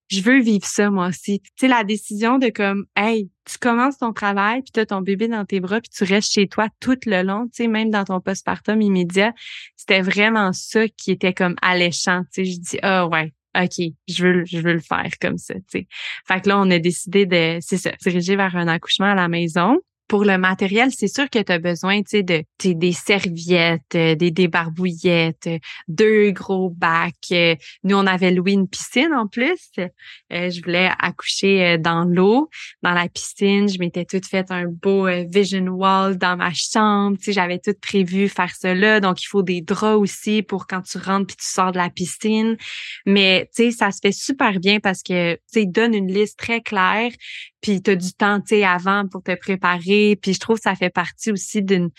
[0.08, 1.42] je veux vivre ça moi aussi.
[1.42, 5.02] Tu sais, la décision de comme, hey, tu commences ton travail, puis tu as ton
[5.02, 7.90] bébé dans tes bras, puis tu restes chez toi tout le long, tu sais, même
[7.90, 9.34] dans ton postpartum immédiat,
[9.76, 12.22] c'était vraiment ça qui était comme alléchant.
[12.34, 15.56] Tu sais, je dis, ah ouais, OK, je veux, je veux le faire comme ça,
[15.56, 15.88] tu sais.
[16.28, 19.28] Fait que là, on a décidé de, c'est ça, diriger vers un accouchement à la
[19.28, 24.32] maison pour le matériel, c'est sûr que tu as besoin, de des serviettes, euh, des
[24.32, 25.50] débarbouillettes,
[25.88, 27.14] deux gros bacs.
[27.32, 29.72] Euh, nous, on avait loué une piscine en plus.
[29.80, 29.90] Euh,
[30.50, 32.50] je voulais accoucher dans l'eau,
[32.84, 33.68] dans la piscine.
[33.68, 37.18] Je m'étais toute fait un beau vision wall dans ma chambre.
[37.28, 39.00] J'avais tout prévu faire cela.
[39.00, 41.90] Donc, il faut des draps aussi pour quand tu rentres puis tu sors de la
[41.90, 42.58] piscine.
[43.06, 47.12] Mais, ça se fait super bien parce que, tu donne une liste très claire
[47.66, 49.95] puis tu as du temps, avant pour te préparer.
[50.22, 51.92] Puis je trouve que ça fait partie aussi de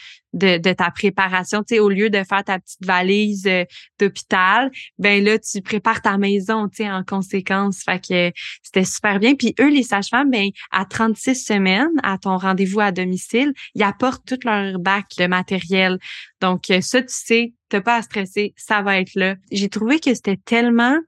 [0.72, 1.62] ta préparation.
[1.62, 3.64] Tu sais, au lieu de faire ta petite valise euh,
[3.98, 7.82] d'hôpital, ben là, tu prépares ta maison, tu sais, en conséquence.
[7.84, 8.32] Fait que
[8.62, 9.34] c'était super bien.
[9.34, 14.26] Puis eux, les sages-femmes, ben à 36 semaines, à ton rendez-vous à domicile, ils apportent
[14.26, 15.98] tout leur bac de matériel.
[16.40, 19.36] Donc euh, ça, tu sais, t'as pas à stresser, ça va être là.
[19.50, 20.98] J'ai trouvé que c'était tellement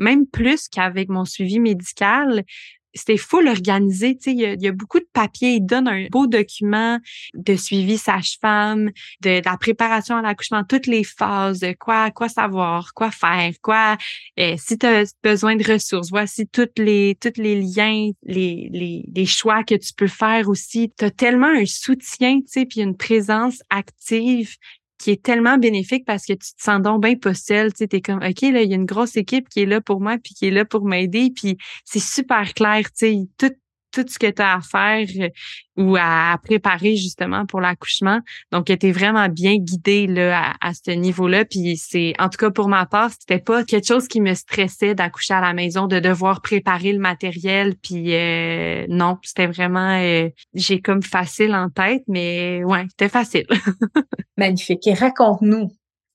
[0.00, 2.44] même plus qu'avec mon suivi médical,
[2.94, 3.16] c'était.
[3.16, 5.54] Tu sais, il y, a, beaucoup de papiers.
[5.54, 6.98] Ils donnent un beau document
[7.34, 13.10] de suivi sage-femme, de, la préparation à l'accouchement, toutes les phases, quoi, quoi savoir, quoi
[13.10, 13.96] faire, quoi.
[14.36, 19.62] Eh, si tu as besoin de ressources, voici toutes les, tous les liens, les, choix
[19.64, 20.92] que tu peux faire aussi.
[20.98, 24.56] Tu as tellement un soutien, tu puis une présence active
[25.00, 27.72] qui est tellement bénéfique parce que tu te sens donc bien pas seul.
[27.72, 30.00] Tu es comme, OK, là, il y a une grosse équipe qui est là pour
[30.00, 31.32] moi puis qui est là pour m'aider.
[31.34, 33.54] Puis c'est super clair, tu sais, tout,
[33.92, 35.28] tout ce que tu as à faire euh,
[35.76, 38.20] ou à préparer justement pour l'accouchement.
[38.52, 41.44] Donc, tu vraiment bien guidée là, à, ce niveau-là.
[41.44, 44.94] Puis c'est, en tout cas pour ma part, c'était pas quelque chose qui me stressait
[44.94, 47.76] d'accoucher à la maison, de devoir préparer le matériel.
[47.76, 53.46] Puis euh, non, c'était vraiment, euh, j'ai comme facile en tête, mais ouais, c'était facile.
[54.36, 54.86] Magnifique.
[54.86, 55.70] Et raconte-nous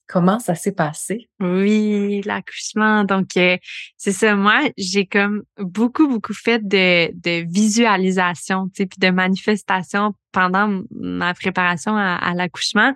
[0.07, 1.29] Comment ça s'est passé?
[1.39, 3.03] Oui, l'accouchement.
[3.03, 3.57] Donc, euh,
[3.97, 4.35] c'est ça.
[4.35, 10.81] Moi, j'ai comme beaucoup, beaucoup fait de, de visualisation, tu sais, puis de manifestation pendant
[10.91, 12.93] ma préparation à, à l'accouchement.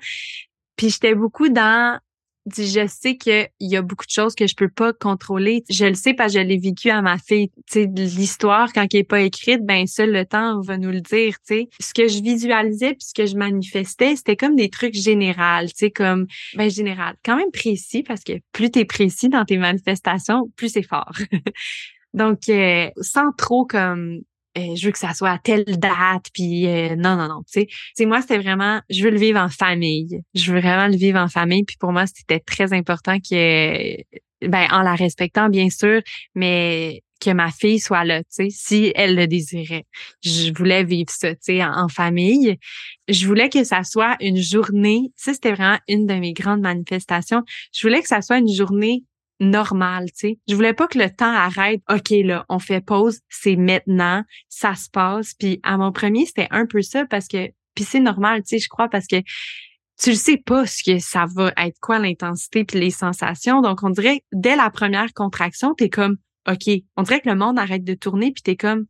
[0.75, 1.99] Puis j'étais beaucoup dans
[2.55, 5.63] je sais qu'il y a beaucoup de choses que je peux pas contrôler.
[5.69, 7.51] Je le sais parce que je l'ai vécu à ma fille.
[7.69, 11.35] Tu l'histoire, quand elle est pas écrite, ben seul le temps va nous le dire,
[11.47, 11.69] tu sais.
[11.79, 15.73] Ce que je visualisais puis ce que je manifestais, c'était comme des trucs généraux, tu
[15.75, 19.57] sais, comme, ben général, quand même précis parce que plus tu es précis dans tes
[19.57, 21.13] manifestations, plus c'est fort.
[22.13, 24.21] Donc, euh, sans trop comme
[24.57, 27.43] euh, je veux que ça soit à telle date, puis euh, non, non, non.
[27.51, 30.21] Tu sais, moi, c'était vraiment, je veux le vivre en famille.
[30.33, 31.63] Je veux vraiment le vivre en famille.
[31.63, 33.95] Puis pour moi, c'était très important que,
[34.41, 36.01] ben, en la respectant, bien sûr,
[36.35, 39.85] mais que ma fille soit là, tu sais, si elle le désirait.
[40.23, 42.57] Je voulais vivre ça, tu sais, en, famille.
[43.07, 47.43] Je voulais que ça soit une journée, ça c'était vraiment une de mes grandes manifestations.
[47.73, 49.03] Je voulais que ça soit une journée
[49.39, 50.39] normal, tu sais.
[50.47, 51.81] Je voulais pas que le temps arrête.
[51.89, 55.33] OK, là, on fait pause, c'est maintenant, ça se passe.
[55.33, 58.59] Puis à mon premier, c'était un peu ça parce que puis c'est normal, tu sais,
[58.59, 59.21] je crois parce que
[59.99, 63.61] tu le sais pas ce que ça va être quoi l'intensité puis les sensations.
[63.61, 66.17] Donc on dirait dès la première contraction, tu es comme
[66.49, 68.85] OK, on dirait que le monde arrête de tourner puis tu es comme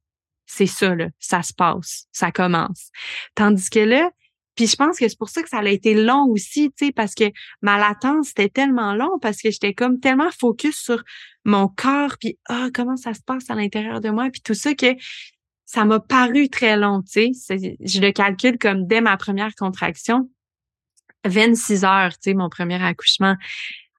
[0.46, 2.90] c'est ça là, ça se passe, ça commence.
[3.36, 4.10] Tandis que là,
[4.60, 6.92] puis je pense que c'est pour ça que ça a été long aussi, tu sais,
[6.92, 7.24] parce que
[7.62, 11.02] ma latence était tellement long parce que j'étais comme tellement focus sur
[11.46, 14.74] mon corps, puis ah comment ça se passe à l'intérieur de moi, puis tout ça
[14.74, 14.88] que
[15.66, 17.78] ça m'a paru très long, tu sais.
[17.80, 20.30] Je le calcule comme dès ma première contraction,
[21.24, 23.38] 26 heures, tu sais, mon premier accouchement.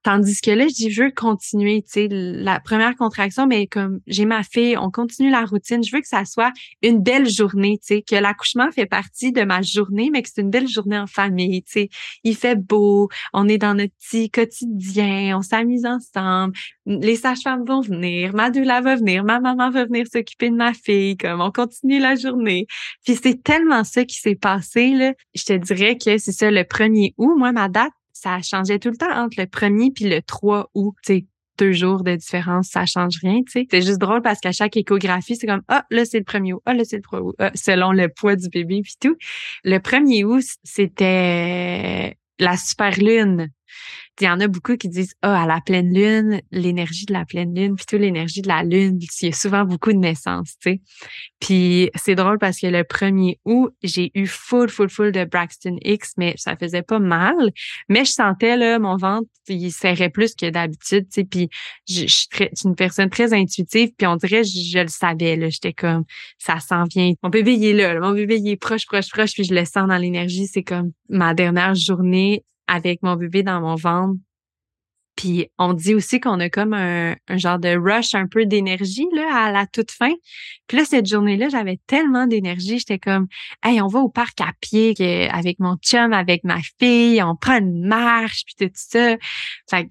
[0.03, 3.99] Tandis que là, je dis, je veux continuer, tu sais, la première contraction, mais comme
[4.07, 5.83] j'ai ma fille, on continue la routine.
[5.83, 9.43] Je veux que ça soit une belle journée, tu sais, que l'accouchement fait partie de
[9.43, 11.89] ma journée, mais que c'est une belle journée en famille, tu sais.
[12.23, 16.53] Il fait beau, on est dans notre petit quotidien, on s'amuse ensemble.
[16.87, 20.73] Les sages-femmes vont venir, ma doula va venir, ma maman va venir s'occuper de ma
[20.73, 22.65] fille, comme on continue la journée.
[23.05, 25.13] Puis c'est tellement ça qui s'est passé, là.
[25.35, 28.89] Je te dirais que c'est ça, le premier août, moi, ma date, ça changeait tout
[28.89, 30.95] le temps entre le premier puis le 3 août.
[31.03, 31.25] Tu
[31.57, 33.41] deux jours de différence, ça change rien.
[33.47, 36.61] C'est juste drôle parce qu'à chaque échographie, c'est comme, ah, là, c'est le premier août,
[36.65, 39.15] ah, là, c'est le 3 août, ah, selon le poids du bébé puis tout.
[39.63, 43.49] Le premier août, c'était la super lune
[44.21, 47.25] il y en a beaucoup qui disent ah à la pleine lune, l'énergie de la
[47.25, 50.71] pleine lune, plutôt l'énergie de la lune, il y a souvent beaucoup de naissances, tu
[50.71, 50.81] sais.
[51.39, 55.77] Puis c'est drôle parce que le premier août, j'ai eu full full full de Braxton
[55.83, 57.51] X, mais ça faisait pas mal,
[57.89, 61.23] mais je sentais là mon ventre, il serrait plus que d'habitude, tu sais.
[61.23, 61.49] Puis
[61.89, 65.73] je, suis une personne très intuitive, puis on dirait je, je le savais là, j'étais
[65.73, 66.03] comme
[66.37, 67.13] ça s'en vient.
[67.23, 69.65] Mon bébé il est là, mon bébé il est proche proche proche, puis je le
[69.65, 74.19] sens dans l'énergie, c'est comme ma dernière journée avec mon bébé dans mon ventre.
[75.21, 79.45] Puis on dit aussi qu'on a comme un, genre de rush un peu d'énergie là
[79.45, 80.09] à la toute fin.
[80.65, 83.27] Puis là cette journée-là, j'avais tellement d'énergie, j'étais comme
[83.61, 84.95] "Hey, on va au parc à pied
[85.29, 89.15] avec mon chum, avec ma fille, on prend une marche puis tout ça."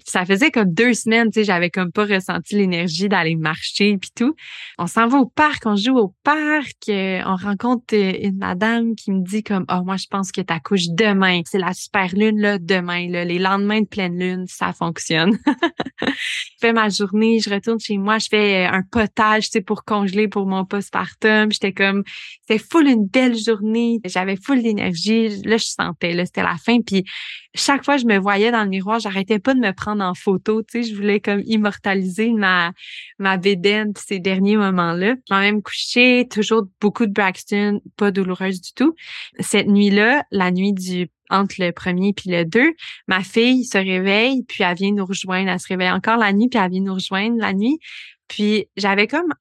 [0.05, 4.11] ça faisait comme deux semaines, tu sais, j'avais comme pas ressenti l'énergie d'aller marcher puis
[4.13, 4.35] tout.
[4.77, 8.95] On s'en va au parc, on joue au parc, euh, on rencontre euh, une madame
[8.95, 12.09] qui me dit comme "Oh, moi je pense que ta couche demain, c'est la super
[12.13, 15.20] lune là demain là, les lendemains de pleine lune, ça fonctionne."
[16.01, 16.07] je
[16.59, 19.83] fais ma journée, je retourne chez moi, je fais euh, un potage, tu sais, pour
[19.83, 21.51] congeler pour mon postpartum.
[21.51, 22.03] J'étais comme,
[22.41, 23.99] c'était full une belle journée.
[24.05, 25.29] J'avais full d'énergie.
[25.43, 26.81] Là, je sentais, c'était la fin.
[26.81, 27.03] Puis
[27.53, 30.13] chaque fois que je me voyais dans le miroir, j'arrêtais pas de me prendre en
[30.13, 30.61] photo.
[30.63, 32.71] Tu sais, je voulais comme immortaliser ma
[33.19, 35.15] ma bédaine ces derniers moments-là.
[35.29, 38.95] Je même couché, toujours beaucoup de Braxton, pas douloureuse du tout.
[39.39, 42.73] Cette nuit-là, la nuit du entre le premier puis le deux,
[43.07, 45.49] ma fille se réveille puis elle vient nous rejoindre.
[45.49, 47.79] Elle se réveille encore la nuit puis elle vient nous rejoindre la nuit.
[48.27, 49.33] Puis j'avais comme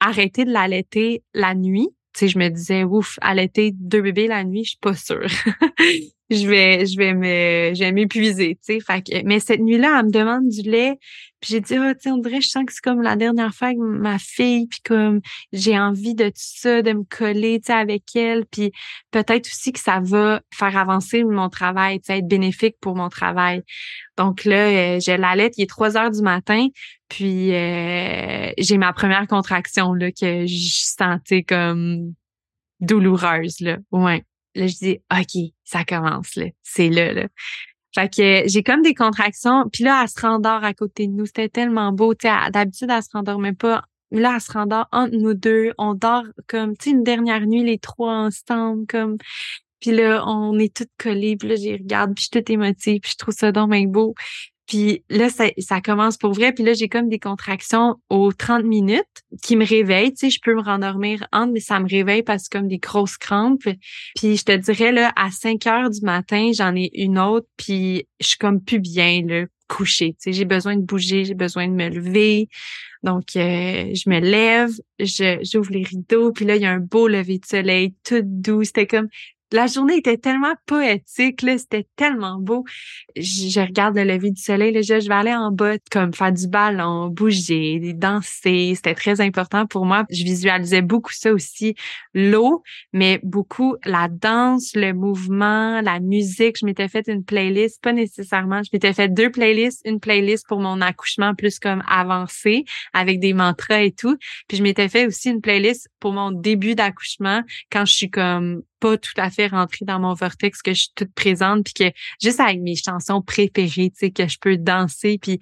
[0.00, 1.88] arrêté de l'allaiter la nuit.
[2.12, 5.26] Tu sais, je me disais, ouf, allaiter deux bébés la nuit, je suis pas sûre.
[6.30, 8.80] je vais je vais me je vais m'épuiser, tu sais.
[8.80, 10.98] Fait que, mais cette nuit-là, elle me demande du lait.
[11.40, 13.54] Puis j'ai dit, ah, tu sais, on dirait, je sens que c'est comme la dernière
[13.54, 15.20] fois avec ma fille, puis comme
[15.52, 18.72] j'ai envie de tout ça, de me coller, tu sais, avec elle, puis
[19.12, 23.08] peut-être aussi que ça va faire avancer mon travail, tu sais, être bénéfique pour mon
[23.08, 23.62] travail.
[24.16, 26.66] Donc là, euh, j'ai la lettre, il est 3 heures du matin,
[27.08, 32.14] puis euh, j'ai ma première contraction là que je sentais comme
[32.80, 33.78] douloureuse là.
[33.92, 34.24] Ouais.
[34.58, 37.28] Là, je dis OK, ça commence là, c'est là là.
[37.94, 41.26] Fait que j'ai comme des contractions, puis là elle se rendort à côté de nous,
[41.26, 43.84] c'était tellement beau, d'habitude elle se rendormait pas.
[44.10, 45.72] Là, elle se rendort entre nous deux.
[45.76, 49.18] On dort comme, tu sais, une dernière nuit, les trois ensemble, comme.
[49.80, 51.36] Puis là, on est toutes collées.
[51.36, 53.00] Puis là, j'y regarde, puis je suis toute émotive.
[53.00, 54.14] Puis je trouve ça donc beau.
[54.68, 56.52] Puis là, ça, ça commence pour vrai.
[56.52, 59.02] Puis là, j'ai comme des contractions aux 30 minutes
[59.42, 60.12] qui me réveillent.
[60.12, 62.78] Tu sais, je peux me rendormir entre, mais ça me réveille parce que comme des
[62.78, 63.62] grosses crampes.
[64.14, 67.46] Puis je te dirais, là, à 5 heures du matin, j'en ai une autre.
[67.56, 70.12] Puis je suis comme plus bien, là, couchée.
[70.12, 72.48] Tu sais, j'ai besoin de bouger, j'ai besoin de me lever.
[73.02, 76.80] Donc, euh, je me lève, je j'ouvre les rideaux, puis là, il y a un
[76.80, 78.64] beau lever de soleil, tout doux.
[78.64, 79.08] C'était comme
[79.52, 82.64] la journée était tellement poétique, là, c'était tellement beau.
[83.16, 86.48] Je, regarde le lever du soleil, là, je, vais aller en bas, comme faire du
[86.48, 88.74] ballon, bouger, danser.
[88.74, 90.04] C'était très important pour moi.
[90.10, 91.74] Je visualisais beaucoup ça aussi,
[92.14, 96.56] l'eau, mais beaucoup la danse, le mouvement, la musique.
[96.60, 98.62] Je m'étais fait une playlist, pas nécessairement.
[98.62, 103.32] Je m'étais fait deux playlists, une playlist pour mon accouchement plus comme avancé, avec des
[103.32, 104.16] mantras et tout.
[104.46, 108.62] Puis je m'étais fait aussi une playlist pour mon début d'accouchement, quand je suis comme
[108.80, 111.98] pas tout à fait rentrée dans mon vortex, que je suis toute présente, puis que
[112.22, 115.40] juste avec mes chansons préférées, tu sais, que je peux danser, puis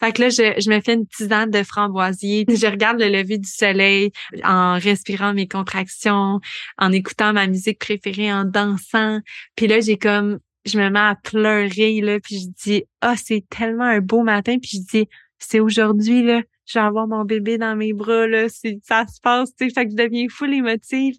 [0.00, 3.38] fait que là, je, je me fais une tisane de framboisier, je regarde le lever
[3.38, 4.12] du soleil
[4.44, 6.40] en respirant mes contractions,
[6.78, 9.20] en écoutant ma musique préférée, en dansant,
[9.56, 13.44] puis là, j'ai comme, je me mets à pleurer, là, puis je dis, ah, c'est
[13.48, 17.58] tellement un beau matin, puis je dis, c'est aujourd'hui, là, je vais avoir mon bébé
[17.58, 21.16] dans mes bras, là, ça se passe, tu sais, fait que je deviens full émotive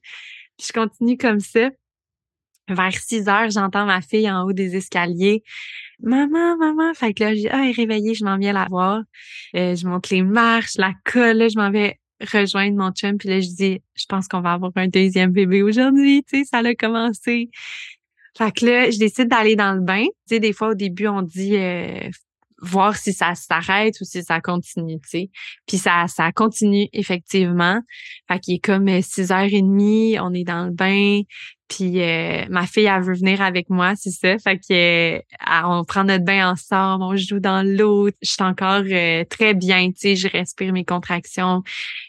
[0.60, 1.70] je continue comme ça.
[2.68, 5.44] Vers 6 heures, j'entends ma fille en haut des escaliers.
[6.02, 6.94] Maman, maman.
[6.94, 9.02] Fait que là, je dis, ah, elle est réveillée, je m'en viens la voir.
[9.56, 13.18] Euh, je monte les marches, la colle, je m'en vais rejoindre mon chum.
[13.18, 16.24] Puis là, je dis, je pense qu'on va avoir un deuxième bébé aujourd'hui.
[16.24, 17.50] Tu sais, ça a commencé.
[18.38, 20.06] Fait que là, je décide d'aller dans le bain.
[20.06, 22.10] Tu sais, des fois, au début, on dit, euh,
[22.62, 25.30] voir si ça s'arrête ou si ça continue, tu sais.
[25.68, 27.82] Puis ça, ça continue effectivement.
[28.28, 31.22] Fait qu'il est comme 6h30, euh, on est dans le bain,
[31.68, 34.38] puis euh, ma fille, elle veut venir avec moi, c'est ça.
[34.40, 35.22] Fait que euh,
[35.64, 38.10] on prend notre bain ensemble, on joue dans l'eau.
[38.22, 38.84] Je suis encore
[39.30, 41.64] très bien, tu sais, je respire mes contractions.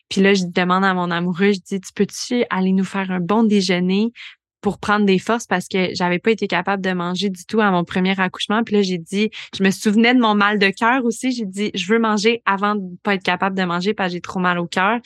[0.08, 3.20] Puis là, je demande à mon amoureux, je dis, tu peux-tu aller nous faire un
[3.20, 4.12] bon déjeuner?
[4.60, 7.70] Pour prendre des forces parce que j'avais pas été capable de manger du tout à
[7.70, 8.62] mon premier accouchement.
[8.62, 11.32] Puis là, j'ai dit, je me souvenais de mon mal de cœur aussi.
[11.32, 14.20] J'ai dit, je veux manger avant de pas être capable de manger parce que j'ai
[14.20, 14.98] trop mal au cœur.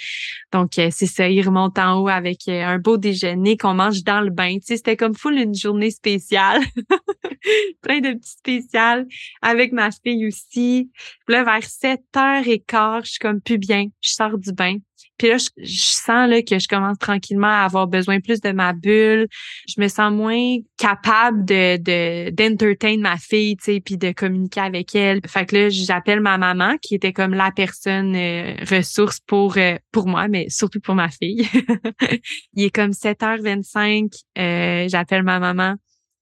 [0.53, 4.03] Donc, euh, c'est ça, il remonte en haut avec euh, un beau déjeuner qu'on mange
[4.03, 4.57] dans le bain.
[4.59, 6.63] Tu c'était comme full une journée spéciale.
[7.83, 9.07] Plein de petits spéciales
[9.43, 10.91] avec ma fille aussi.
[11.27, 13.87] Puis là, vers 7h15, je suis comme plus bien.
[14.01, 14.77] Je sors du bain.
[15.19, 18.73] Puis là, je, sens là, que je commence tranquillement à avoir besoin plus de ma
[18.73, 19.29] bulle.
[19.69, 24.95] Je me sens moins capable de d'entertain ma fille, tu sais, puis de communiquer avec
[24.95, 25.21] elle.
[25.27, 29.77] Fait que là, j'appelle ma maman, qui était comme la personne euh, ressource pour euh,
[29.93, 31.49] pour moi, mais surtout pour ma fille.
[32.55, 34.11] Il est comme 7h25.
[34.39, 35.77] Euh, j'appelle ma maman.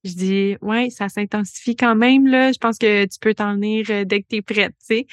[0.04, 2.52] Je dis ouais, ça s'intensifie quand même là.
[2.52, 5.06] Je pense que tu peux t'en venir dès que tu es prête, tu sais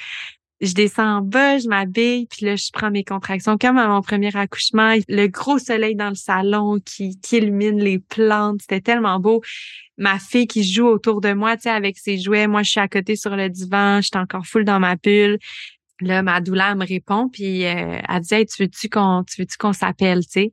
[0.60, 4.02] je descends en bas, je m'habille, puis là, je prends mes contractions comme à mon
[4.02, 4.94] premier accouchement.
[5.08, 9.42] Le gros soleil dans le salon qui, qui illumine les plantes, c'était tellement beau.
[9.96, 12.46] Ma fille qui joue autour de moi, tu sais, avec ses jouets.
[12.46, 15.38] Moi, je suis à côté sur le divan, j'étais encore full dans ma bulle.
[16.00, 19.58] Là, ma douleur me répond, puis euh, elle dit hey, tu veux-tu qu'on tu veux-tu
[19.58, 20.52] qu'on s'appelle, tu sais?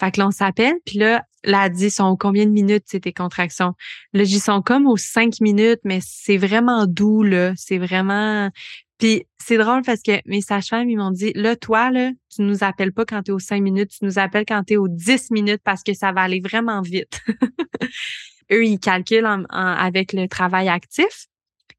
[0.00, 3.00] Fait que là, on s'appelle, puis là, là, elle dit sont combien de minutes, c'est
[3.00, 3.74] tes contractions?
[4.12, 7.52] Là, j'y sont comme aux cinq minutes, mais c'est vraiment doux, là.
[7.56, 8.50] C'est vraiment.
[8.98, 12.62] Puis c'est drôle parce que mes sages-femmes, ils m'ont dit, là, toi, là, tu nous
[12.62, 15.62] appelles pas quand tu aux cinq minutes, tu nous appelles quand tu aux dix minutes
[15.64, 17.20] parce que ça va aller vraiment vite.
[18.52, 21.26] Eux, ils calculent avec le travail actif.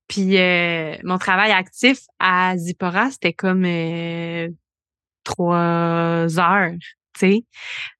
[0.07, 4.49] Puis euh, mon travail actif à Zipora, c'était comme euh,
[5.23, 6.73] trois heures.
[7.17, 7.43] sais.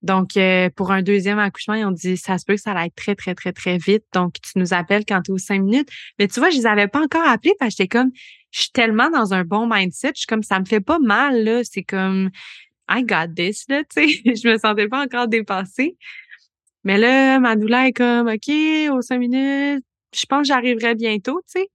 [0.01, 2.95] Donc, euh, pour un deuxième accouchement, ils ont dit ça se peut que ça être
[2.95, 4.03] très, très, très, très vite.
[4.13, 5.89] Donc, tu nous appelles quand tu aux cinq minutes.
[6.19, 8.11] Mais tu vois, je les avais pas encore appelés parce que j'étais comme
[8.55, 11.43] je suis tellement dans un bon mindset, je suis comme ça me fait pas mal
[11.43, 12.29] là, c'est comme
[12.89, 15.97] I got this là, tu sais, je me sentais pas encore dépassée.
[16.85, 18.49] Mais là, ma douleur est comme, OK,
[18.91, 19.83] aux cinq minutes,
[20.15, 21.67] je pense que j'arriverai bientôt, tu sais.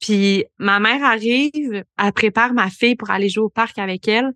[0.00, 4.32] Puis ma mère arrive, elle prépare ma fille pour aller jouer au parc avec elle.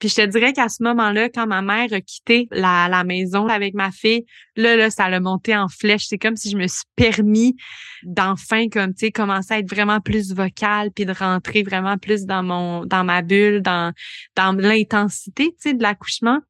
[0.00, 3.46] Puis je te dirais qu'à ce moment-là, quand ma mère a quitté la, la maison
[3.46, 4.24] avec ma fille,
[4.56, 6.06] là, là, ça l'a monté en flèche.
[6.08, 7.54] C'est comme si je me suis permis
[8.02, 12.24] d'enfin, comme, tu sais, commencer à être vraiment plus vocale, puis de rentrer vraiment plus
[12.24, 13.92] dans mon, dans ma bulle, dans,
[14.36, 16.40] dans l'intensité, tu sais, de l'accouchement.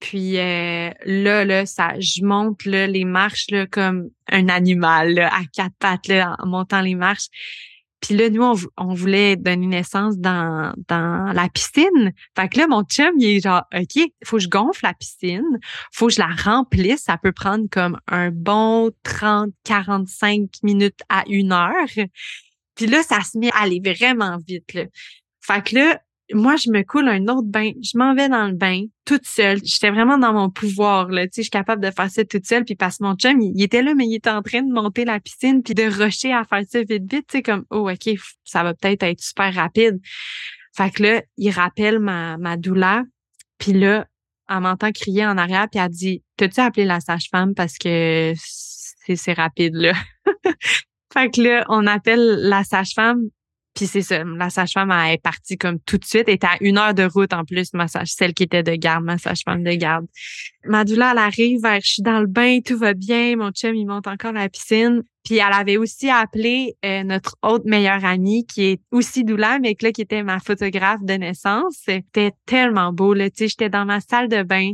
[0.00, 5.42] Puis euh, là, là, ça, je monte là, les marches là, comme un animal à
[5.52, 7.28] quatre pattes là, en montant les marches.
[8.04, 8.44] Puis là, nous,
[8.76, 12.12] on, voulait donner naissance dans, dans la piscine.
[12.36, 15.58] Fait que là, mon chum, il est genre, OK, faut que je gonfle la piscine,
[15.90, 17.04] faut que je la remplisse.
[17.04, 21.86] Ça peut prendre comme un bon 30, 45 minutes à une heure.
[22.74, 24.74] Puis là, ça se met à aller vraiment vite.
[24.74, 24.82] Là.
[25.40, 25.98] Fait que là,
[26.32, 27.72] moi, je me coule un autre bain.
[27.82, 29.58] Je m'en vais dans le bain toute seule.
[29.62, 31.08] J'étais vraiment dans mon pouvoir.
[31.08, 31.26] Là.
[31.26, 32.64] Tu sais, je suis capable de faire ça toute seule.
[32.64, 35.04] Puis parce que mon chum, il, était là, mais il était en train de monter
[35.04, 37.26] la piscine puis de rusher à faire ça vite, vite.
[37.28, 40.00] Tu sais, comme, oh, OK, ça va peut-être être super rapide.
[40.74, 43.02] Fait que là, il rappelle ma, ma douleur.
[43.58, 44.06] Puis là,
[44.48, 49.32] elle m'entend crier en arrière, puis elle dit T'as-tu appelé la sage-femme parce que c'est
[49.32, 49.92] rapide, là?
[51.12, 53.22] fait que là, on appelle la sage-femme,
[53.74, 56.28] puis c'est ça, la sage-femme est partie comme tout de suite.
[56.28, 58.74] Elle était à une heure de route en plus, ma sage, celle qui était de
[58.76, 60.06] garde, ma sage-femme de garde.
[60.64, 63.36] Ma douleur, elle arrive je suis dans le bain, tout va bien.
[63.36, 65.02] Mon chum, il monte encore à la piscine.
[65.24, 69.74] Puis elle avait aussi appelé euh, notre autre meilleure amie qui est aussi douleur, mais
[69.80, 71.76] là, qui était ma photographe de naissance.
[71.84, 73.30] C'était tellement beau, là.
[73.30, 74.72] Tu sais, j'étais dans ma salle de bain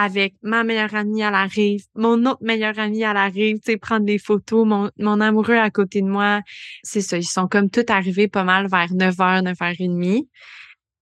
[0.00, 3.72] avec ma meilleure amie à la rive, mon autre meilleure amie à la rive, tu
[3.72, 6.40] sais, prendre des photos, mon, mon amoureux à côté de moi.
[6.84, 10.28] C'est ça, ils sont comme tout arrivés pas mal vers 9h, 9h30.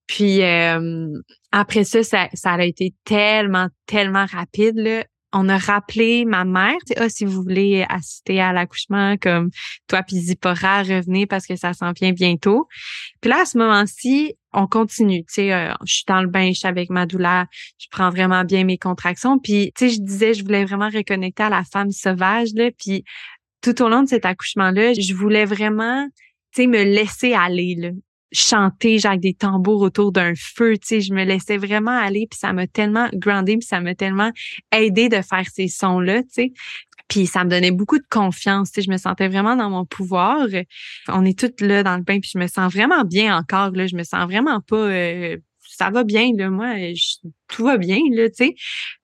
[0.06, 1.08] Puis euh,
[1.52, 4.78] après ça, ça, ça a été tellement, tellement rapide.
[4.78, 5.04] Là
[5.36, 9.50] on a rappelé ma mère, tu sais, ah, si vous voulez assister à l'accouchement, comme
[9.86, 12.66] toi puis Zipporah, revenez parce que ça s'en vient bientôt.
[13.20, 15.24] Puis là, à ce moment-ci, on continue.
[15.38, 17.44] Euh, je suis dans le bain, je suis avec ma douleur,
[17.78, 19.38] je prends vraiment bien mes contractions.
[19.38, 22.70] Puis, je disais, je voulais vraiment reconnecter à la femme sauvage, là.
[22.78, 23.04] Puis,
[23.60, 26.08] tout au long de cet accouchement-là, je voulais vraiment,
[26.54, 27.90] tu me laisser aller, là
[28.32, 32.38] chanter genre des tambours autour d'un feu, tu sais, je me laissais vraiment aller puis
[32.38, 34.30] ça m'a tellement groundé puis ça m'a tellement
[34.72, 36.52] aidé de faire ces sons là, tu sais.
[37.08, 39.84] Puis ça me donnait beaucoup de confiance, tu sais, je me sentais vraiment dans mon
[39.84, 40.48] pouvoir.
[41.08, 43.86] On est toutes là dans le bain puis je me sens vraiment bien encore là,
[43.86, 45.36] je me sens vraiment pas euh,
[45.68, 46.74] ça va bien là moi,
[47.48, 48.54] tout va bien là, tu sais.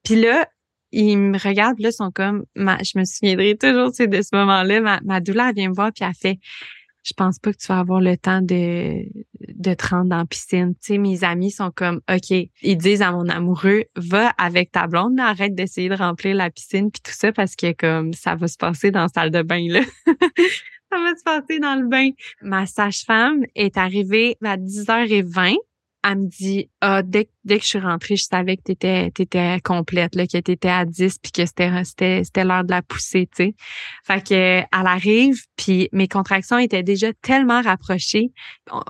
[0.03, 0.47] Puis là
[0.91, 4.29] ils me regardent là sont comme ma, je me souviendrai toujours tu sais de ce
[4.33, 6.39] moment-là, ma, ma douleur vient me voir puis elle fait
[7.03, 9.05] je pense pas que tu vas avoir le temps de,
[9.47, 10.73] de te rendre la piscine.
[10.75, 12.31] Tu sais, mes amis sont comme, OK,
[12.61, 16.91] ils disent à mon amoureux, va avec ta blonde, arrête d'essayer de remplir la piscine
[16.91, 19.67] puis tout ça parce que comme ça va se passer dans la salle de bain,
[19.69, 19.81] là.
[20.05, 22.09] ça va se passer dans le bain.
[22.41, 25.57] Ma sage-femme est arrivée à 10h20
[26.03, 29.59] elle me dit ah dès, dès que je suis rentrée, je savais que tu étais,
[29.63, 31.69] complète là, que tu étais à 10 puis que c'était
[32.43, 33.55] l'heure de la poussée, tu sais.
[34.05, 38.31] Fait que elle arrive puis mes contractions étaient déjà tellement rapprochées.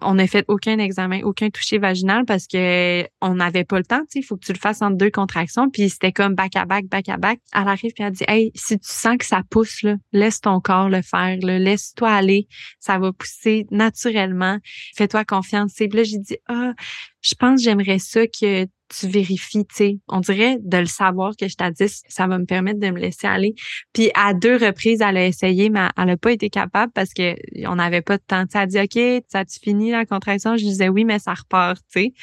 [0.01, 4.01] On n'a fait aucun examen, aucun toucher vaginal parce que on n'avait pas le temps,
[4.15, 6.85] il faut que tu le fasses en deux contractions puis c'était comme back à back
[6.87, 7.39] back à back.
[7.53, 10.59] Elle arrive puis elle dit "Hey, si tu sens que ça pousse là, laisse ton
[10.59, 12.47] corps le faire, laisse-toi aller,
[12.79, 14.57] ça va pousser naturellement.
[14.95, 16.73] Fais-toi confiance." Et là j'ai dit "Ah,
[17.21, 19.97] je pense j'aimerais ça que tu vérifies, tu sais.
[20.07, 22.99] On dirait de le savoir que je t'ai dit, ça va me permettre de me
[22.99, 23.55] laisser aller.
[23.91, 27.35] Puis à deux reprises, elle a essayé, mais elle n'a pas été capable parce que
[27.67, 28.45] on n'avait pas de temps.
[28.53, 30.57] elle a dit OK, ça tu fini la contraction?
[30.57, 32.13] Je disais oui, mais ça repart, tu sais.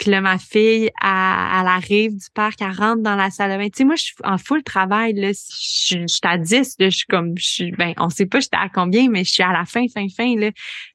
[0.00, 3.58] Puis là, ma fille, elle, elle, arrive du parc, elle rentre dans la salle de
[3.58, 3.68] bain.
[3.68, 5.30] Tu sais, moi, je suis en full travail, là.
[5.32, 6.88] Je, je, suis à 10, là.
[6.88, 9.42] Je suis comme, je suis, ben, on sait pas j'étais à combien, mais je suis
[9.42, 10.52] à la fin, fin, fin, là.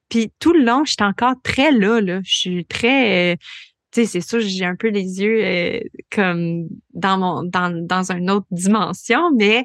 [0.08, 2.20] Puis tout le long, j'étais encore très là, là.
[2.24, 3.34] Je suis très...
[3.34, 3.36] Euh,
[3.92, 5.80] tu sais, c'est sûr, j'ai un peu les yeux euh,
[6.10, 9.64] comme dans mon dans, dans une autre dimension, mais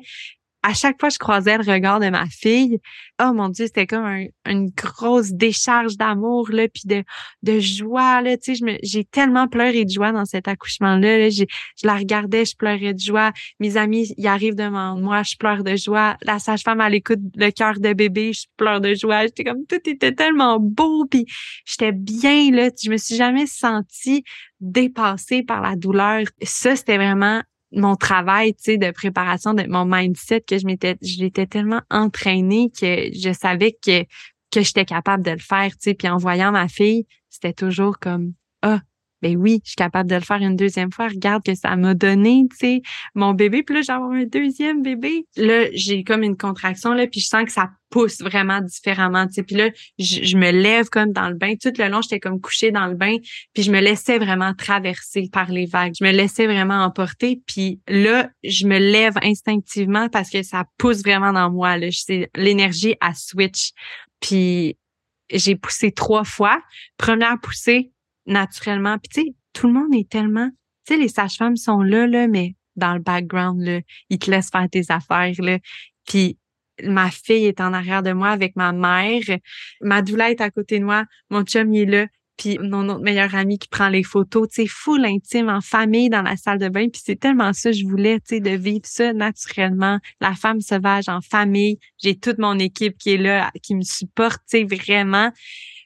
[0.64, 2.80] à chaque fois que je croisais le regard de ma fille,
[3.22, 7.04] oh mon dieu, c'était comme une grosse décharge d'amour là, puis de
[7.44, 8.38] de joie là.
[8.38, 11.30] Tu sais, j'ai tellement pleuré de joie dans cet accouchement là.
[11.30, 11.46] Je
[11.84, 13.32] la regardais, je pleurais de joie.
[13.60, 16.18] Mes amis, ils arrivent devant moi, je pleure de joie.
[16.22, 19.24] La sage-femme, elle écoute le cœur de bébé, je pleure de joie.
[19.24, 21.26] J'étais comme tout était tellement beau, puis
[21.66, 22.70] j'étais bien là.
[22.82, 24.24] Je me suis jamais sentie
[24.60, 26.24] dépassée par la douleur.
[26.44, 27.42] Ça, c'était vraiment
[27.72, 32.70] mon travail, tu sais, de préparation, de mon mindset, que je m'étais, j'étais tellement entraînée
[32.70, 34.04] que je savais que,
[34.52, 35.94] que j'étais capable de le faire, tu sais.
[35.94, 38.82] Puis en voyant ma fille, c'était toujours comme, ah,
[39.22, 41.08] ben oui, je suis capable de le faire une deuxième fois.
[41.08, 42.82] Regarde que ça m'a donné, tu sais,
[43.16, 43.64] mon bébé.
[43.64, 45.26] Puis là, j'ai un deuxième bébé.
[45.38, 49.34] Là, j'ai comme une contraction, là, puis je sens que ça pousse vraiment différemment, tu
[49.34, 49.44] sais.
[49.44, 49.70] Puis là,
[50.00, 51.54] je, me lève comme dans le bain.
[51.62, 53.18] Tout le long, j'étais comme couchée dans le bain,
[53.54, 55.94] puis je me laissais vraiment traverser par les vagues.
[56.00, 57.42] Je me laissais vraiment emporter.
[57.46, 61.78] Puis là, je me lève instinctivement parce que ça pousse vraiment dans moi.
[61.78, 61.88] Là.
[62.36, 63.72] L'énergie à switch.
[64.20, 64.78] Puis
[65.32, 66.62] j'ai poussé trois fois.
[66.98, 67.92] Première poussée,
[68.26, 68.98] naturellement.
[68.98, 70.50] Puis tu sais, tout le monde est tellement...
[70.88, 74.50] Tu sais, les sages-femmes sont là, là, mais dans le background, là, ils te laissent
[74.50, 75.60] faire tes affaires, là.
[76.08, 76.38] Puis
[76.84, 79.22] ma fille est en arrière de moi avec ma mère.
[79.82, 81.06] Ma doula est à côté de moi.
[81.30, 82.08] Mon chum, il est là.
[82.38, 86.10] Puis mon autre meilleur ami qui prend les photos, tu sais, full intime, en famille,
[86.10, 86.88] dans la salle de bain.
[86.90, 90.00] Puis c'est tellement ça, je voulais, tu sais, de vivre ça naturellement.
[90.20, 91.78] La femme sauvage en famille.
[92.02, 95.32] J'ai toute mon équipe qui est là, qui me supporte, tu sais, vraiment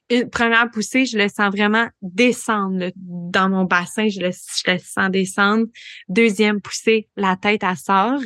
[0.10, 5.66] une première poussée, je le sens vraiment descendre dans mon bassin, je le, sens descendre.
[6.10, 8.22] Deuxième poussée, la tête à sort,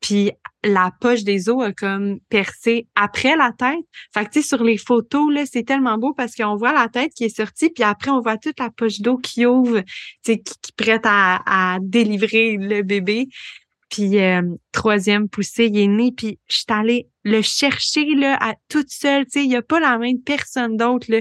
[0.00, 0.32] puis
[0.64, 3.84] la poche des os a comme percé après la tête.
[4.12, 6.88] Fait que tu sais sur les photos là, c'est tellement beau parce qu'on voit la
[6.88, 9.80] tête qui est sortie puis après on voit toute la poche d'eau qui ouvre,
[10.24, 13.28] tu qui, qui prête à délivrer le bébé.
[13.92, 14.40] Puis euh,
[14.72, 19.26] troisième poussée, il est né, puis je suis allée le chercher là, à toute seule.
[19.26, 21.10] Tu sais, il n'y a pas la main de personne d'autre.
[21.10, 21.20] Là.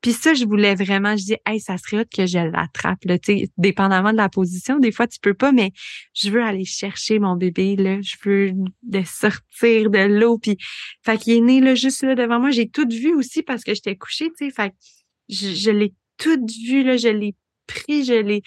[0.00, 3.04] Puis ça, je voulais vraiment, je dis, hey, ça serait hot que je l'attrape.
[3.04, 5.72] Là, tu sais, dépendamment de la position, des fois tu peux pas, mais
[6.14, 8.00] je veux aller chercher mon bébé là.
[8.00, 8.52] Je veux
[8.90, 10.38] le sortir de l'eau.
[10.38, 10.56] Puis,
[11.04, 12.50] fait qu'il est né là juste là devant moi.
[12.50, 14.30] J'ai tout vu aussi parce que j'étais couchée.
[14.38, 14.72] Tu sais, fait
[15.28, 16.96] je, je l'ai tout vu là.
[16.96, 17.34] Je l'ai
[17.66, 18.40] pris, je l'ai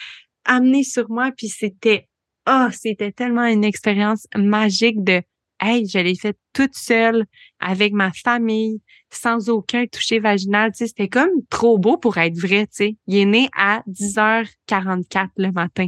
[0.44, 1.32] amené sur moi.
[1.38, 2.09] Puis c'était
[2.50, 5.22] oh, c'était tellement une expérience magique de
[5.62, 7.26] Hey, je l'ai fait toute seule
[7.60, 8.82] avec ma famille,
[9.12, 10.72] sans aucun toucher vaginal.
[10.72, 12.66] Tu c'était comme trop beau pour être vrai.
[12.68, 15.88] Tu sais, il est né à 10h44 le matin.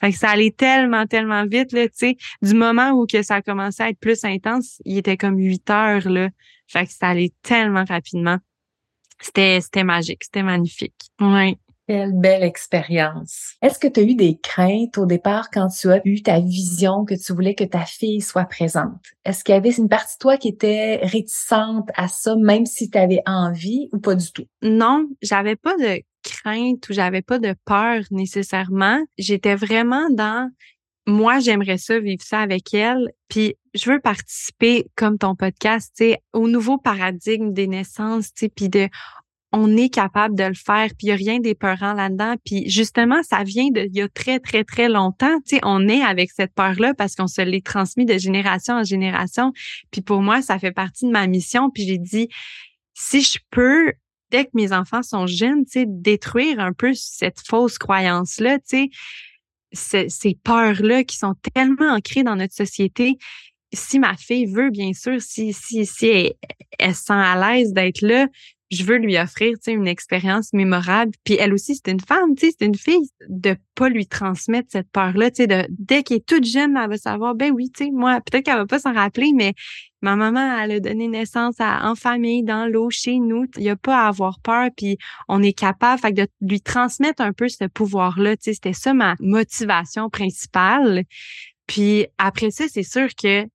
[0.00, 2.16] Fait que ça allait tellement, tellement vite, là, tu.
[2.40, 5.68] Du moment où que ça a commencé à être plus intense, il était comme 8
[5.70, 6.30] heures, là.
[6.66, 8.38] Fait que ça allait tellement rapidement.
[9.20, 10.94] C'était, c'était magique, c'était magnifique.
[11.20, 11.56] Ouais.
[11.88, 13.54] Quelle belle expérience.
[13.60, 17.04] Est-ce que tu as eu des craintes au départ quand tu as eu ta vision
[17.04, 19.00] que tu voulais que ta fille soit présente?
[19.24, 22.88] Est-ce qu'il y avait une partie de toi qui était réticente à ça, même si
[22.88, 24.46] tu avais envie ou pas du tout?
[24.62, 29.00] Non, j'avais pas de crainte ou j'avais pas de peur nécessairement.
[29.18, 30.50] J'étais vraiment dans
[31.06, 33.10] moi, j'aimerais ça, vivre ça avec elle.
[33.28, 38.46] Puis je veux participer, comme ton podcast, tu sais, au nouveau paradigme des naissances, tu
[38.46, 38.88] sais, puis de
[39.52, 42.36] on est capable de le faire, puis il n'y a rien d'épeurant là-dedans.
[42.44, 45.36] Puis justement, ça vient de y a très, très, très longtemps.
[45.46, 48.84] Tu sais, on est avec cette peur-là parce qu'on se l'est transmis de génération en
[48.84, 49.52] génération.
[49.90, 51.70] Puis pour moi, ça fait partie de ma mission.
[51.70, 52.28] Puis j'ai dit,
[52.94, 53.92] si je peux,
[54.30, 58.90] dès que mes enfants sont jeunes, tu sais, détruire un peu cette fausse croyance-là, tu
[59.74, 63.18] sais, ces peurs-là qui sont tellement ancrées dans notre société,
[63.74, 66.32] si ma fille veut, bien sûr, si, si, si elle,
[66.78, 68.26] elle se sent à l'aise d'être là,
[68.72, 71.12] je veux lui offrir, une expérience mémorable.
[71.24, 75.30] Puis elle aussi, c'est une femme, c'est une fille, de pas lui transmettre cette peur-là,
[75.30, 78.46] de dès qu'elle est toute jeune, elle va savoir, ben oui, tu sais, moi, peut-être
[78.46, 79.52] qu'elle va pas s'en rappeler, mais
[80.00, 83.44] ma maman, elle a donné naissance à, en famille, dans l'eau, chez nous.
[83.58, 84.96] Il y a pas à avoir peur, puis
[85.28, 88.94] on est capable, fait de lui transmettre un peu ce pouvoir-là, tu sais, c'était ça
[88.94, 91.04] ma motivation principale.
[91.66, 93.50] Puis après ça, c'est sûr que tu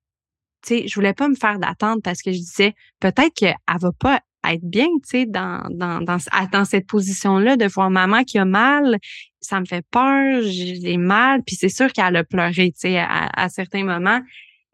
[0.62, 4.20] sais, je voulais pas me faire d'attente parce que je disais peut-être qu'elle va pas
[4.52, 6.18] être bien, tu sais, dans, dans, dans,
[6.52, 8.98] dans cette position-là, de voir maman qui a mal,
[9.40, 13.48] ça me fait peur, j'ai mal, puis c'est sûr qu'elle a pleuré, tu sais, à,
[13.48, 14.20] certains moments.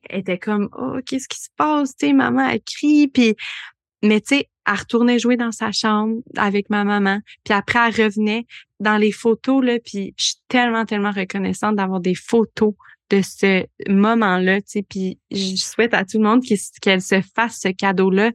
[0.08, 3.34] Elle était comme, oh, qu'est-ce qui se passe, tu sais, maman, elle crie, puis,
[4.02, 8.04] mais tu sais, elle retournait jouer dans sa chambre avec ma maman, puis après, elle
[8.04, 8.46] revenait
[8.80, 12.74] dans les photos, là, puis je suis tellement, tellement reconnaissante d'avoir des photos
[13.10, 16.42] de ce moment-là, tu sais, puis je souhaite à tout le monde
[16.80, 18.32] qu'elle se fasse ce cadeau-là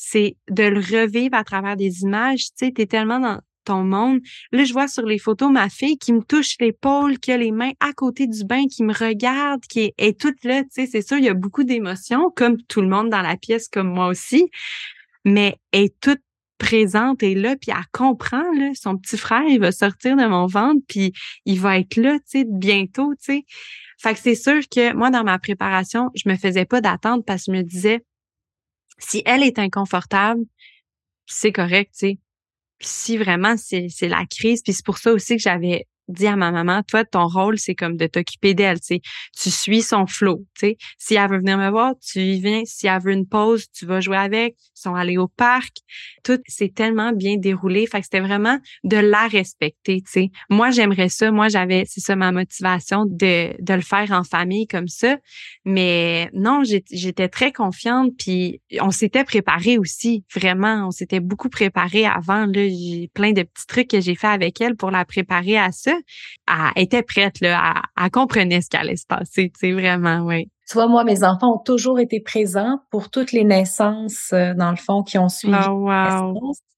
[0.00, 2.44] c'est de le revivre à travers des images.
[2.56, 4.20] Tu sais, t'es tellement dans ton monde.
[4.52, 7.50] Là, je vois sur les photos ma fille qui me touche l'épaule, qui a les
[7.50, 10.62] mains à côté du bain, qui me regarde, qui est, toute là.
[10.62, 13.36] Tu sais, c'est sûr, il y a beaucoup d'émotions, comme tout le monde dans la
[13.36, 14.48] pièce, comme moi aussi.
[15.24, 16.22] Mais est toute
[16.58, 20.46] présente et là, puis elle comprend, là, son petit frère, il va sortir de mon
[20.46, 21.12] ventre, puis
[21.44, 23.44] il va être là, tu sais, bientôt, tu sais.
[23.98, 27.44] Fait que c'est sûr que moi, dans ma préparation, je me faisais pas d'attente parce
[27.46, 28.04] que je me disais,
[28.98, 30.42] si elle est inconfortable,
[31.26, 32.18] c'est correct, tu sais.
[32.80, 36.50] si vraiment c'est la crise, puis c'est pour ça aussi que j'avais dit à ma
[36.50, 39.00] maman, toi, ton rôle, c'est comme de t'occuper d'elle, tu.
[39.38, 40.76] Tu suis son flow, tu sais.
[40.98, 42.62] Si elle veut venir me voir, tu y viens.
[42.64, 44.56] Si elle veut une pause, tu vas jouer avec.
[44.76, 45.76] Ils sont allés au parc.
[46.24, 47.86] Tout s'est tellement bien déroulé.
[47.86, 50.30] Fait que c'était vraiment de la respecter, tu sais.
[50.48, 51.30] Moi, j'aimerais ça.
[51.30, 55.18] Moi, j'avais, c'est ça ma motivation de, de le faire en famille comme ça.
[55.64, 58.12] Mais non, j'étais très confiante.
[58.18, 60.86] Puis on s'était préparé aussi, vraiment.
[60.88, 62.46] On s'était beaucoup préparé avant.
[62.46, 65.72] Là, j'ai plein de petits trucs que j'ai fait avec elle pour la préparer à
[65.72, 65.97] ça
[66.46, 70.50] elle était prête, là, elle, comprenait ce qui allait se passer, tu sais, vraiment, oui.
[70.68, 74.70] Tu vois, moi, mes enfants ont toujours été présents pour toutes les naissances, euh, dans
[74.70, 75.88] le fond, qui ont suivi oh,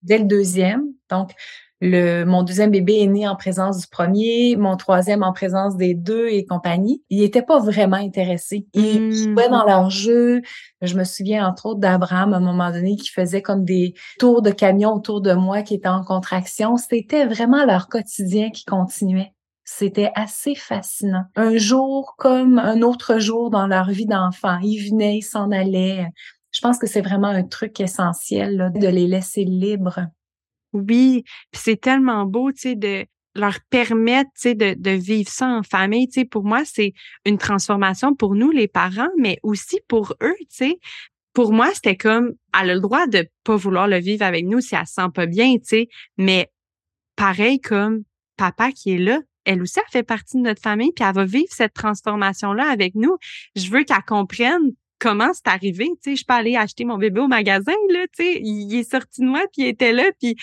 [0.02, 0.84] dès le deuxième.
[1.10, 1.32] Donc,
[1.80, 5.94] le, mon deuxième bébé est né en présence du premier, mon troisième en présence des
[5.94, 7.02] deux et compagnie.
[7.08, 8.66] Ils n'étaient pas vraiment intéressés.
[8.74, 9.12] Ils mmh.
[9.12, 10.42] jouaient dans leur jeu.
[10.82, 14.42] Je me souviens entre autres d'Abraham à un moment donné qui faisait comme des tours
[14.42, 16.76] de camion autour de moi qui étaient en contraction.
[16.76, 19.32] C'était vraiment leur quotidien qui continuait.
[19.64, 21.24] C'était assez fascinant.
[21.36, 24.58] Un jour comme un autre jour dans leur vie d'enfant.
[24.62, 26.08] Ils venaient, ils s'en allaient.
[26.50, 30.00] Je pense que c'est vraiment un truc essentiel de les laisser libres.
[30.72, 33.04] Oui, puis c'est tellement beau, tu sais, de
[33.34, 36.08] leur permettre, de, de vivre ça en famille.
[36.08, 36.92] Tu pour moi, c'est
[37.24, 40.74] une transformation pour nous, les parents, mais aussi pour eux, tu.
[41.32, 44.60] Pour moi, c'était comme, elle a le droit de pas vouloir le vivre avec nous
[44.60, 45.86] si elle se sent pas bien, tu.
[46.18, 46.50] Mais
[47.14, 48.02] pareil comme
[48.36, 51.24] papa qui est là, elle aussi, elle fait partie de notre famille, puis elle va
[51.24, 53.16] vivre cette transformation-là avec nous.
[53.54, 55.88] Je veux qu'elle comprenne comment c'est arrivé?
[56.02, 58.88] Tu sais, je peux aller acheter mon bébé au magasin, là, tu sais, il est
[58.88, 60.36] sorti de moi, puis il était là, puis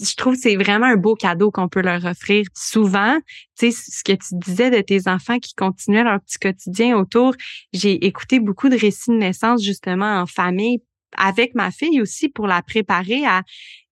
[0.00, 2.44] je trouve que c'est vraiment un beau cadeau qu'on peut leur offrir.
[2.54, 3.18] Souvent,
[3.58, 7.34] tu sais, ce que tu disais de tes enfants qui continuaient leur petit quotidien autour,
[7.72, 10.82] j'ai écouté beaucoup de récits de naissance justement en famille
[11.16, 13.42] avec ma fille aussi pour la préparer à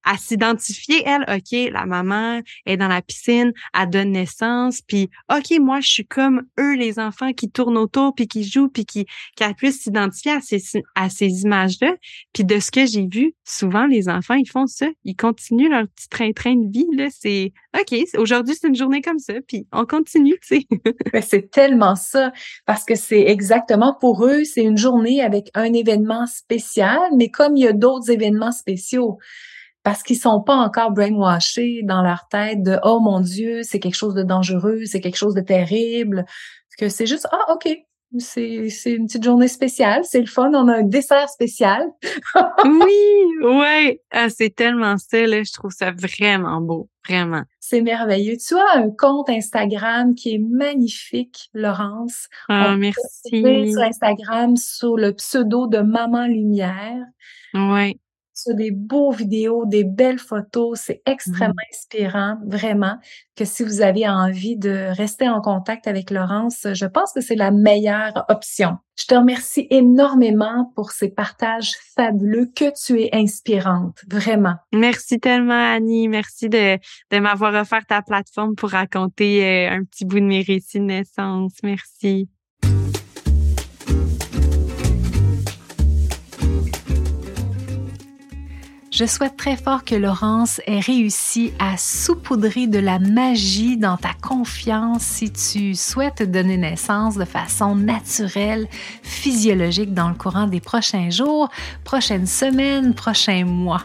[0.05, 5.59] à s'identifier, elle, OK, la maman est dans la piscine, elle donne naissance, puis OK,
[5.61, 9.07] moi, je suis comme eux, les enfants qui tournent autour, puis qui jouent, puis qui
[9.37, 10.63] qu'elle puisse s'identifier à ces,
[10.95, 11.95] à ces images-là.
[12.33, 14.87] Puis de ce que j'ai vu, souvent, les enfants, ils font ça.
[15.05, 17.09] Ils continuent leur petit train-train de vie, là.
[17.11, 21.23] C'est OK, aujourd'hui, c'est une journée comme ça, puis on continue, tu sais.
[21.23, 22.33] c'est tellement ça,
[22.67, 27.57] parce que c'est exactement pour eux, c'est une journée avec un événement spécial, mais comme
[27.57, 29.19] il y a d'autres événements spéciaux
[29.85, 33.95] parce qu'ils sont pas encore brainwashés dans leur tête de oh mon dieu c'est quelque
[33.95, 36.25] chose de dangereux c'est quelque chose de terrible.
[36.77, 37.69] Que c'est juste ah ok
[38.19, 41.87] c'est c'est une petite journée spéciale c'est le fun on a un dessert spécial.
[42.65, 44.01] Oui ouais.
[44.11, 47.43] Ah, c'est tellement ça là je trouve ça vraiment beau vraiment.
[47.61, 48.37] C'est merveilleux.
[48.37, 52.29] Tu as un compte Instagram qui est magnifique Laurence.
[52.49, 53.71] Ah merci.
[53.71, 57.05] sur Instagram sous le pseudo de Maman Lumière.
[57.53, 57.99] Ouais
[58.35, 60.81] sur des beaux vidéos, des belles photos.
[60.81, 61.75] C'est extrêmement mmh.
[61.75, 62.97] inspirant, vraiment,
[63.37, 67.37] que si vous avez envie de rester en contact avec Laurence, je pense que c'est
[67.37, 68.79] la meilleure option.
[68.97, 74.55] Je te remercie énormément pour ces partages fabuleux, que tu es inspirante, vraiment.
[74.73, 76.09] Merci tellement, Annie.
[76.09, 76.79] Merci de,
[77.11, 80.85] de m'avoir offert ta plateforme pour raconter euh, un petit bout de mes récits de
[80.85, 81.55] naissance.
[81.63, 82.29] Merci.
[88.95, 94.13] Je souhaite très fort que Laurence ait réussi à saupoudrer de la magie dans ta
[94.23, 98.69] confiance si tu souhaites donner naissance de façon naturelle,
[99.03, 101.49] physiologique dans le courant des prochains jours,
[101.83, 103.83] prochaines semaines, prochains mois.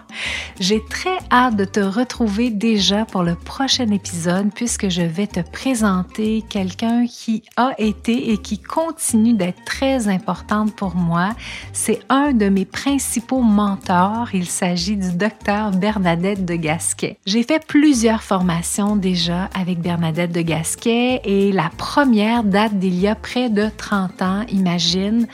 [0.59, 5.39] J'ai très hâte de te retrouver déjà pour le prochain épisode puisque je vais te
[5.39, 11.31] présenter quelqu'un qui a été et qui continue d'être très importante pour moi.
[11.73, 14.29] C'est un de mes principaux mentors.
[14.99, 17.17] Du docteur Bernadette de Gasquet.
[17.25, 23.07] J'ai fait plusieurs formations déjà avec Bernadette de Gasquet et la première date d'il y
[23.07, 25.27] a près de 30 ans, imagine.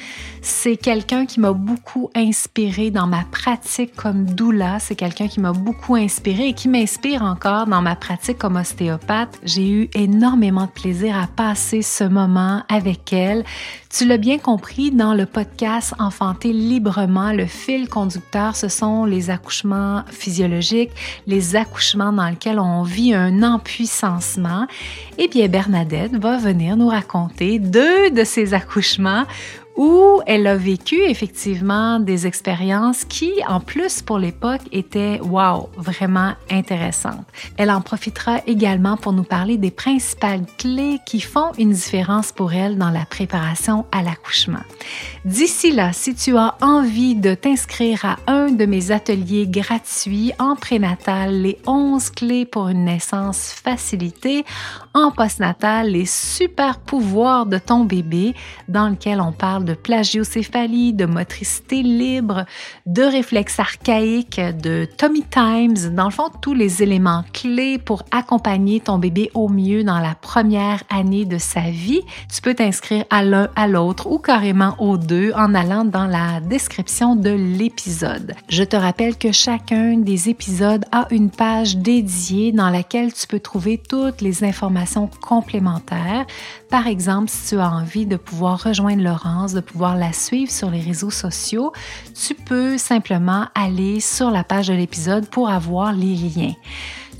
[0.47, 4.77] C'est quelqu'un qui m'a beaucoup inspiré dans ma pratique comme doula.
[4.79, 9.39] C'est quelqu'un qui m'a beaucoup inspiré et qui m'inspire encore dans ma pratique comme ostéopathe.
[9.41, 13.43] J'ai eu énormément de plaisir à passer ce moment avec elle.
[13.89, 19.31] Tu l'as bien compris, dans le podcast Enfanter librement, le fil conducteur, ce sont les
[19.31, 20.91] accouchements physiologiques,
[21.25, 24.67] les accouchements dans lesquels on vit un empuissancement.
[25.17, 29.25] Eh bien, Bernadette va venir nous raconter deux de ces accouchements
[29.75, 36.33] où elle a vécu effectivement des expériences qui, en plus pour l'époque, étaient, wow, vraiment
[36.49, 37.25] intéressantes.
[37.57, 42.53] Elle en profitera également pour nous parler des principales clés qui font une différence pour
[42.53, 44.63] elle dans la préparation à l'accouchement.
[45.25, 50.55] D'ici là, si tu as envie de t'inscrire à un de mes ateliers gratuits en
[50.55, 54.45] prénatal, les 11 clés pour une naissance facilitée,
[54.95, 58.33] en postnatal, les super pouvoirs de ton bébé,
[58.69, 62.45] dans lequel on parle de plagiocéphalie, de motricité libre,
[62.85, 68.79] de réflexes archaïques, de Tommy Times, dans le fond, tous les éléments clés pour accompagner
[68.79, 72.01] ton bébé au mieux dans la première année de sa vie.
[72.33, 76.39] Tu peux t'inscrire à l'un, à l'autre ou carrément aux deux en allant dans la
[76.39, 78.33] description de l'épisode.
[78.47, 83.41] Je te rappelle que chacun des épisodes a une page dédiée dans laquelle tu peux
[83.41, 84.84] trouver toutes les informations
[85.21, 86.25] complémentaires.
[86.69, 90.69] Par exemple, si tu as envie de pouvoir rejoindre Laurence, de pouvoir la suivre sur
[90.69, 91.73] les réseaux sociaux,
[92.13, 96.53] tu peux simplement aller sur la page de l'épisode pour avoir les liens.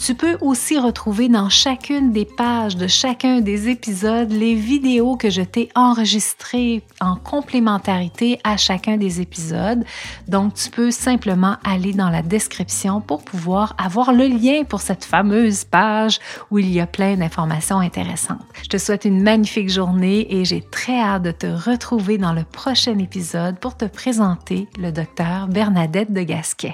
[0.06, 5.32] Tu peux aussi retrouver dans chacune des pages de chacun des épisodes les vidéos que
[5.32, 9.84] je t'ai enregistrées en complémentarité à chacun des épisodes.
[10.28, 15.04] Donc, tu peux simplement aller dans la description pour pouvoir avoir le lien pour cette
[15.04, 16.20] fameuse page
[16.52, 18.46] où il y a plein d'informations intéressantes.
[18.62, 22.44] Je te souhaite une magnifique journée et j'ai très hâte de te retrouver dans le
[22.44, 26.74] prochain épisode pour te présenter le docteur Bernadette de Gasquet.